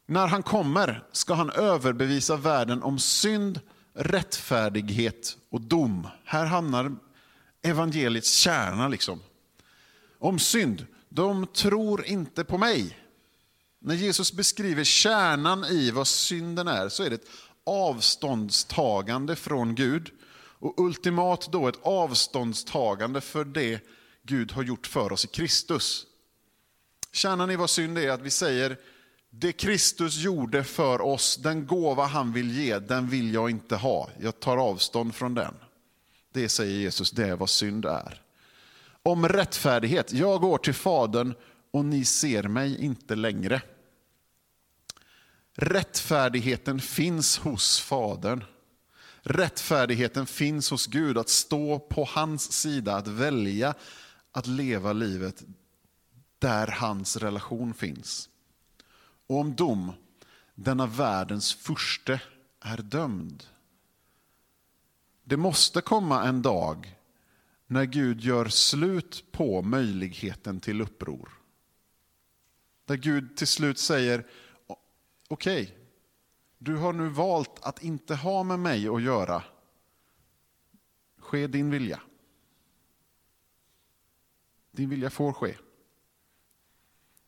när 0.07 0.27
han 0.27 0.43
kommer, 0.43 1.05
ska 1.13 1.35
han 1.35 1.51
överbevisa 1.51 2.37
världen 2.37 2.83
om 2.83 2.99
synd, 2.99 3.61
rättfärdighet 3.95 5.37
och 5.51 5.61
dom. 5.61 6.09
Här 6.25 6.47
hamnar 6.47 6.97
evangeliets 7.63 8.33
kärna. 8.33 8.89
liksom. 8.89 9.21
Om 10.19 10.39
synd. 10.39 10.87
De 11.09 11.47
tror 11.47 12.07
inte 12.07 12.45
på 12.45 12.59
mig. 12.59 12.97
När 13.81 13.95
Jesus 13.95 14.33
beskriver 14.33 14.85
kärnan 14.85 15.65
i 15.65 15.91
vad 15.91 16.07
synden 16.07 16.69
är 16.69 16.89
så 16.89 17.03
är 17.03 17.11
det 17.11 17.15
ett 17.17 17.29
avståndstagande 17.71 19.37
från 19.37 19.75
Gud. 19.75 20.11
Och 20.59 20.81
ultimat 20.81 21.49
då 21.53 21.69
ett 21.69 21.79
avståndstagande 21.83 23.21
för 23.21 23.45
det 23.45 23.81
Gud 24.23 24.53
har 24.53 24.63
gjort 24.63 24.87
för 24.87 25.13
oss 25.13 25.25
i 25.25 25.29
Kristus. 25.29 26.07
Kärnan 27.13 27.51
i 27.51 27.57
vad 27.57 27.71
synd 27.71 27.99
är 27.99 28.11
att 28.11 28.21
vi 28.21 28.31
säger 28.31 28.77
det 29.31 29.53
Kristus 29.53 30.17
gjorde 30.17 30.65
för 30.65 31.01
oss, 31.01 31.37
den 31.37 31.67
gåva 31.67 32.05
han 32.05 32.33
vill 32.33 32.59
ge, 32.59 32.79
den 32.79 33.09
vill 33.09 33.35
jag 33.35 33.51
inte 33.51 33.77
ha. 33.77 34.11
Jag 34.21 34.41
tar 34.41 34.57
avstånd 34.57 35.15
från 35.15 35.35
den. 35.35 35.55
Det 36.33 36.49
säger 36.49 36.79
Jesus, 36.79 37.11
det 37.11 37.29
är 37.29 37.37
vad 37.37 37.51
synd 37.51 37.85
är. 37.85 38.23
Om 39.03 39.29
rättfärdighet, 39.29 40.13
jag 40.13 40.41
går 40.41 40.59
till 40.59 40.75
Fadern 40.75 41.35
och 41.71 41.85
ni 41.85 42.05
ser 42.05 42.43
mig 42.43 42.85
inte 42.85 43.15
längre. 43.15 43.63
Rättfärdigheten 45.63 46.81
finns 46.81 47.39
hos 47.39 47.81
Fadern. 47.81 48.45
Rättfärdigheten 49.23 50.27
finns 50.27 50.71
hos 50.71 50.87
Gud, 50.87 51.19
att 51.19 51.29
stå 51.29 51.79
på 51.79 52.05
hans 52.05 52.53
sida, 52.53 52.97
att 52.97 53.09
välja 53.09 53.75
att 54.33 54.47
leva 54.47 54.93
livet 54.93 55.45
där 56.39 56.67
hans 56.67 57.17
relation 57.17 57.75
finns. 57.75 58.29
Och 59.27 59.39
om 59.39 59.55
dom, 59.55 59.93
denna 60.55 60.87
världens 60.87 61.55
furste 61.55 62.21
är 62.61 62.77
dömd. 62.77 63.45
Det 65.25 65.37
måste 65.37 65.81
komma 65.81 66.25
en 66.25 66.43
dag 66.43 66.97
när 67.67 67.85
Gud 67.85 68.21
gör 68.21 68.49
slut 68.49 69.25
på 69.33 69.63
möjligheten 69.63 70.61
till 70.61 70.81
uppror. 70.81 71.29
Där 72.85 72.97
Gud 72.97 73.37
till 73.37 73.47
slut 73.47 73.79
säger, 73.79 74.27
okej, 75.31 75.63
okay, 75.63 75.77
du 76.59 76.77
har 76.77 76.93
nu 76.93 77.09
valt 77.09 77.61
att 77.63 77.83
inte 77.83 78.15
ha 78.15 78.43
med 78.43 78.59
mig 78.59 78.89
att 78.89 79.03
göra. 79.03 79.43
Ske 81.19 81.47
din 81.47 81.71
vilja. 81.71 82.01
Din 84.71 84.91
vilja 84.91 85.11
får 85.11 85.33
ske. 85.33 85.57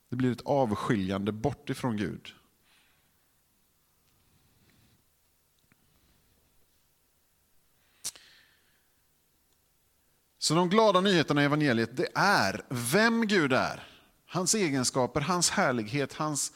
Det 0.08 0.16
blir 0.16 0.32
ett 0.32 0.40
avskiljande 0.40 1.32
bort 1.32 1.70
ifrån 1.70 1.96
Gud. 1.96 2.34
Så 10.38 10.54
de 10.54 10.68
glada 10.68 11.00
nyheterna 11.00 11.42
i 11.42 11.44
evangeliet, 11.44 11.96
det 11.96 12.08
är 12.14 12.64
vem 12.68 13.26
Gud 13.26 13.52
är. 13.52 13.88
Hans 14.26 14.54
egenskaper, 14.54 15.20
hans 15.20 15.50
härlighet, 15.50 16.12
hans 16.12 16.52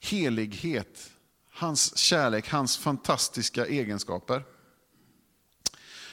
helighet, 0.00 1.10
hans 1.50 1.96
kärlek, 1.96 2.48
hans 2.48 2.78
fantastiska 2.78 3.66
egenskaper. 3.66 4.44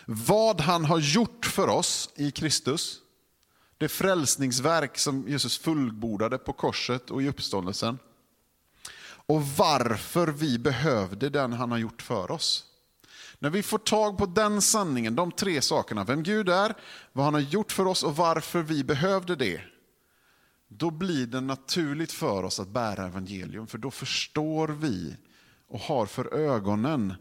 Vad 0.05 0.61
han 0.61 0.85
har 0.85 0.99
gjort 0.99 1.45
för 1.45 1.67
oss 1.67 2.09
i 2.15 2.31
Kristus, 2.31 2.99
det 3.77 3.89
frälsningsverk 3.89 4.97
som 4.97 5.27
Jesus 5.27 5.57
fullbordade 5.57 6.37
på 6.37 6.53
korset 6.53 7.11
och 7.11 7.21
i 7.21 7.29
uppståndelsen. 7.29 7.99
Och 9.27 9.47
varför 9.47 10.27
vi 10.27 10.59
behövde 10.59 11.29
den 11.29 11.53
han 11.53 11.71
har 11.71 11.77
gjort 11.77 12.01
för 12.01 12.31
oss. 12.31 12.63
När 13.39 13.49
vi 13.49 13.63
får 13.63 13.77
tag 13.77 14.17
på 14.17 14.25
den 14.25 14.61
sanningen, 14.61 15.15
de 15.15 15.31
tre 15.31 15.61
sakerna, 15.61 16.03
vem 16.03 16.23
Gud 16.23 16.49
är, 16.49 16.75
vad 17.13 17.25
han 17.25 17.33
har 17.33 17.41
gjort 17.41 17.71
för 17.71 17.85
oss 17.85 18.03
och 18.03 18.15
varför 18.15 18.61
vi 18.61 18.83
behövde 18.83 19.35
det, 19.35 19.61
då 20.67 20.91
blir 20.91 21.27
det 21.27 21.41
naturligt 21.41 22.11
för 22.11 22.43
oss 22.43 22.59
att 22.59 22.67
bära 22.67 23.05
evangelium. 23.05 23.67
För 23.67 23.77
då 23.77 23.91
förstår 23.91 24.67
vi 24.67 25.15
och 25.67 25.79
har 25.79 26.05
för 26.05 26.33
ögonen 26.33 27.13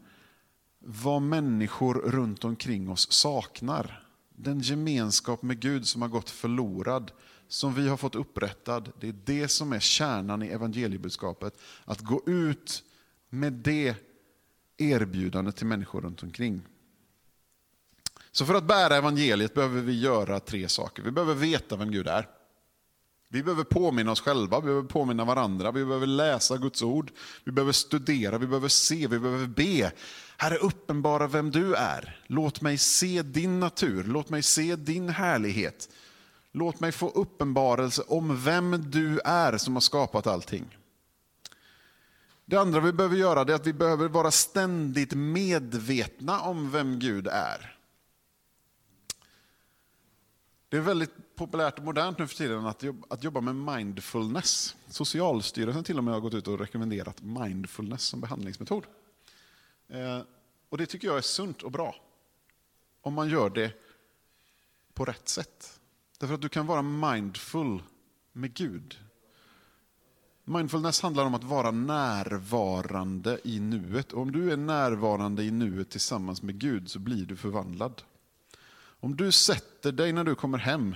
vad 0.79 1.23
människor 1.23 1.95
runt 1.95 2.45
omkring 2.45 2.91
oss 2.91 3.13
saknar. 3.13 4.03
Den 4.31 4.61
gemenskap 4.61 5.43
med 5.43 5.61
Gud 5.61 5.89
som 5.89 6.03
har 6.03 6.09
gått 6.09 6.31
förlorad, 6.31 7.13
som 7.49 7.75
vi 7.75 7.89
har 7.89 7.97
fått 7.97 8.15
upprättad. 8.15 8.93
Det 9.01 9.09
är 9.09 9.17
det 9.25 9.49
som 9.49 9.73
är 9.73 9.81
kärnan 9.81 10.43
i 10.43 10.47
evangeliebudskapet. 10.47 11.59
Att 11.85 12.01
gå 12.01 12.23
ut 12.27 12.83
med 13.29 13.53
det 13.53 13.95
erbjudandet 14.77 15.57
till 15.57 15.67
människor 15.67 16.01
runt 16.01 16.23
omkring. 16.23 16.63
Så 18.31 18.47
för 18.47 18.55
att 18.55 18.65
bära 18.65 18.97
evangeliet 18.97 19.55
behöver 19.55 19.81
vi 19.81 20.01
göra 20.01 20.41
tre 20.41 20.69
saker. 20.69 21.03
Vi 21.03 21.11
behöver 21.11 21.35
veta 21.35 21.77
vem 21.77 21.91
Gud 21.91 22.07
är. 22.07 22.29
Vi 23.29 23.43
behöver 23.43 23.65
påminna 23.65 24.12
oss 24.12 24.21
själva, 24.21 24.61
vi 24.61 24.67
behöver 24.67 24.89
påminna 24.89 25.25
varandra, 25.25 25.71
vi 25.73 25.85
behöver 25.85 26.07
läsa 26.07 26.57
Guds 26.57 26.83
ord, 26.83 27.11
vi 27.45 27.53
behöver 27.53 27.73
studera, 27.73 28.39
vi 28.39 28.47
behöver 28.47 28.69
se, 28.69 29.07
vi 29.07 29.19
behöver 29.19 29.47
be. 29.47 29.93
Herre, 30.37 30.57
uppenbara 30.57 31.27
vem 31.27 31.51
du 31.51 31.75
är. 31.75 32.21
Låt 32.27 32.61
mig 32.61 32.79
se 32.79 33.23
din 33.23 33.61
natur, 33.61 34.05
låt 34.05 34.31
mig 34.31 34.43
se 34.43 34.77
din 34.77 35.09
härlighet. 35.09 35.89
Låt 36.53 36.81
mig 36.81 36.93
få 36.93 37.09
uppenbarelse 37.09 38.03
om 38.09 38.45
vem 38.45 38.91
du 38.91 39.21
är 39.25 39.59
som 39.59 39.75
har 39.75 39.81
skapat 39.81 40.27
allting. 40.27 40.79
Det 42.45 42.57
andra 42.57 42.81
vi 42.81 42.93
behöver 42.93 43.17
göra 43.17 43.41
är 43.41 43.55
att 43.55 43.67
vi 43.67 43.73
behöver 43.73 44.09
vara 44.09 44.31
ständigt 44.31 45.15
medvetna 45.15 46.41
om 46.41 46.71
vem 46.71 46.99
Gud 46.99 47.27
är. 47.27 47.76
Det 50.69 50.77
är 50.77 50.81
väldigt 50.81 51.37
populärt 51.37 51.79
och 51.79 51.85
modernt 51.85 52.19
nu 52.19 52.27
för 52.27 52.37
tiden 52.37 52.67
att 52.67 52.83
jobba, 52.83 53.07
att 53.11 53.25
jobba 53.25 53.41
med 53.41 53.77
mindfulness. 53.77 54.77
Socialstyrelsen 54.89 55.85
till 55.85 55.99
och 55.99 56.05
med 56.05 56.15
har 56.15 56.21
gått 56.21 56.35
ut 56.35 56.49
och 56.49 56.59
rekommenderat 56.59 57.23
mindfulness 57.23 58.03
som 58.03 58.21
behandlingsmetod. 58.21 58.85
Eh, 59.89 60.21
och 60.69 60.79
Det 60.79 60.87
tycker 60.87 61.09
jag 61.09 61.17
är 61.17 61.23
sunt 61.23 61.63
och 61.63 61.73
bra. 61.73 61.95
Om 63.01 63.15
man 63.15 63.29
gör 63.29 63.51
det 63.51 63.73
på 64.95 65.05
rätt 65.05 65.29
sätt. 65.29 65.81
Därför 66.19 66.35
att 66.35 66.43
du 66.43 66.49
kan 66.49 66.67
vara 66.67 66.83
mindful 66.83 67.83
med 68.33 68.55
Gud. 68.55 68.99
Mindfulness 70.45 71.01
handlar 71.01 71.25
om 71.25 71.35
att 71.35 71.45
vara 71.45 71.71
närvarande 71.71 73.41
i 73.45 73.61
nuet. 73.61 74.13
Och 74.13 74.23
om 74.23 74.33
du 74.33 74.53
är 74.53 74.57
närvarande 74.57 75.43
i 75.43 75.51
nuet 75.51 75.91
tillsammans 75.91 76.43
med 76.43 76.59
Gud 76.59 76.91
så 76.91 76.99
blir 76.99 77.27
du 77.27 77.37
förvandlad. 77.37 78.03
Om 79.07 79.16
du 79.16 79.33
sätter 79.33 79.92
dig 79.92 80.12
när 80.12 80.25
du 80.25 80.35
kommer 80.35 80.59
hem 80.59 80.95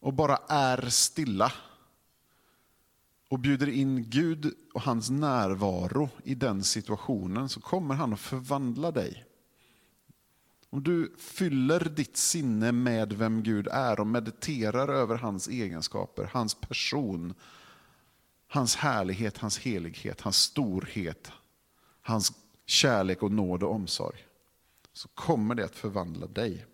och 0.00 0.14
bara 0.14 0.38
är 0.48 0.88
stilla 0.88 1.52
och 3.28 3.38
bjuder 3.38 3.68
in 3.68 4.10
Gud 4.10 4.54
och 4.74 4.82
hans 4.82 5.10
närvaro 5.10 6.08
i 6.24 6.34
den 6.34 6.64
situationen 6.64 7.48
så 7.48 7.60
kommer 7.60 7.94
han 7.94 8.12
att 8.12 8.20
förvandla 8.20 8.90
dig. 8.90 9.24
Om 10.70 10.82
du 10.82 11.14
fyller 11.18 11.80
ditt 11.80 12.16
sinne 12.16 12.72
med 12.72 13.12
vem 13.12 13.42
Gud 13.42 13.68
är 13.68 14.00
och 14.00 14.06
mediterar 14.06 14.88
över 14.88 15.16
hans 15.16 15.48
egenskaper, 15.48 16.30
hans 16.32 16.54
person, 16.54 17.34
hans 18.46 18.76
härlighet, 18.76 19.38
hans 19.38 19.58
helighet, 19.58 20.20
hans 20.20 20.36
storhet, 20.36 21.32
hans 22.00 22.32
kärlek 22.66 23.22
och 23.22 23.32
nåd 23.32 23.62
och 23.62 23.72
omsorg 23.72 24.26
så 24.92 25.08
kommer 25.08 25.54
det 25.54 25.64
att 25.64 25.76
förvandla 25.76 26.26
dig. 26.26 26.66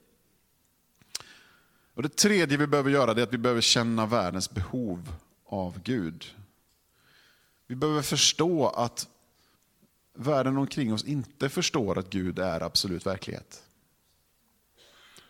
Och 2.01 2.09
Det 2.09 2.17
tredje 2.17 2.57
vi 2.57 2.67
behöver 2.67 2.91
göra 2.91 3.11
är 3.11 3.23
att 3.23 3.33
vi 3.33 3.39
behöver 3.39 3.61
känna 3.61 4.07
världens 4.07 4.51
behov 4.51 5.13
av 5.47 5.83
Gud. 5.83 6.25
Vi 7.67 7.75
behöver 7.75 8.03
förstå 8.03 8.69
att 8.69 9.09
världen 10.15 10.57
omkring 10.57 10.93
oss 10.93 11.05
inte 11.05 11.49
förstår 11.49 11.99
att 11.99 12.11
Gud 12.11 12.39
är 12.39 12.61
absolut 12.61 13.07
verklighet. 13.07 13.63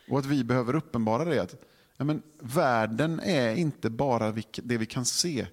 Och 0.08 0.18
att 0.18 0.26
vi 0.26 0.44
behöver 0.44 0.74
uppenbara 0.74 1.24
det. 1.24 1.42
Att 1.42 1.54
ja, 1.96 2.04
men, 2.04 2.22
världen 2.38 3.20
är 3.20 3.54
inte 3.54 3.90
bara 3.90 4.32
det 4.62 4.78
vi 4.78 4.86
kan 4.86 5.04
se. 5.04 5.46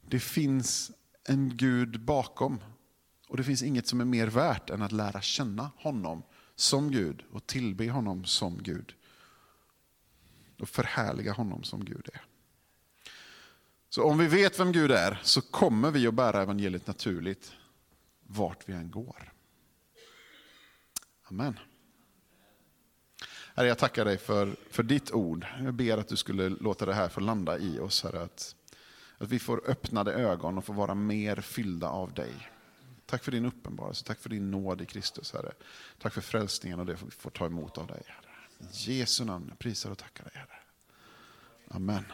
Det 0.00 0.20
finns 0.20 0.90
en 1.24 1.56
Gud 1.56 2.00
bakom. 2.00 2.60
Och 3.28 3.36
det 3.36 3.44
finns 3.44 3.62
inget 3.62 3.86
som 3.86 4.00
är 4.00 4.04
mer 4.04 4.26
värt 4.26 4.70
än 4.70 4.82
att 4.82 4.92
lära 4.92 5.20
känna 5.20 5.70
honom 5.76 6.22
som 6.54 6.90
Gud 6.90 7.22
och 7.32 7.46
tillbe 7.46 7.90
honom 7.90 8.24
som 8.24 8.62
Gud. 8.62 8.94
Och 10.60 10.68
förhärliga 10.68 11.32
honom 11.32 11.62
som 11.62 11.84
Gud 11.84 12.08
är. 12.12 12.24
Så 13.88 14.04
om 14.04 14.18
vi 14.18 14.26
vet 14.26 14.60
vem 14.60 14.72
Gud 14.72 14.90
är 14.90 15.20
så 15.22 15.40
kommer 15.42 15.90
vi 15.90 16.06
att 16.06 16.14
bära 16.14 16.42
evangeliet 16.42 16.86
naturligt 16.86 17.52
vart 18.26 18.68
vi 18.68 18.72
än 18.72 18.90
går. 18.90 19.32
Amen. 21.22 21.58
Herre, 23.54 23.68
jag 23.68 23.78
tackar 23.78 24.04
dig 24.04 24.18
för, 24.18 24.56
för 24.70 24.82
ditt 24.82 25.12
ord. 25.12 25.46
Jag 25.58 25.74
ber 25.74 25.98
att 25.98 26.08
du 26.08 26.16
skulle 26.16 26.48
låta 26.48 26.86
det 26.86 26.94
här 26.94 27.08
få 27.08 27.20
landa 27.20 27.58
i 27.58 27.78
oss, 27.78 28.04
Herre. 28.04 28.22
Att, 28.22 28.54
att 29.18 29.28
vi 29.28 29.38
får 29.38 29.70
öppnade 29.70 30.12
ögon 30.12 30.58
och 30.58 30.64
får 30.64 30.74
vara 30.74 30.94
mer 30.94 31.36
fyllda 31.36 31.88
av 31.88 32.12
dig. 32.12 32.50
Tack 33.06 33.24
för 33.24 33.32
din 33.32 33.44
uppenbarelse, 33.44 34.04
tack 34.04 34.18
för 34.18 34.30
din 34.30 34.50
nåd 34.50 34.80
i 34.80 34.86
Kristus, 34.86 35.32
Herre. 35.32 35.52
Tack 35.98 36.14
för 36.14 36.20
frälsningen 36.20 36.80
och 36.80 36.86
det 36.86 36.96
vi 37.04 37.10
får 37.10 37.30
ta 37.30 37.46
emot 37.46 37.78
av 37.78 37.86
dig, 37.86 38.02
Herre. 38.06 38.29
I 38.86 38.98
Jesu 38.98 39.24
namn 39.24 39.52
prisar 39.58 39.90
och 39.90 39.98
tackar 39.98 40.24
dig, 40.24 40.32
Herre. 40.34 40.58
Amen. 41.68 42.04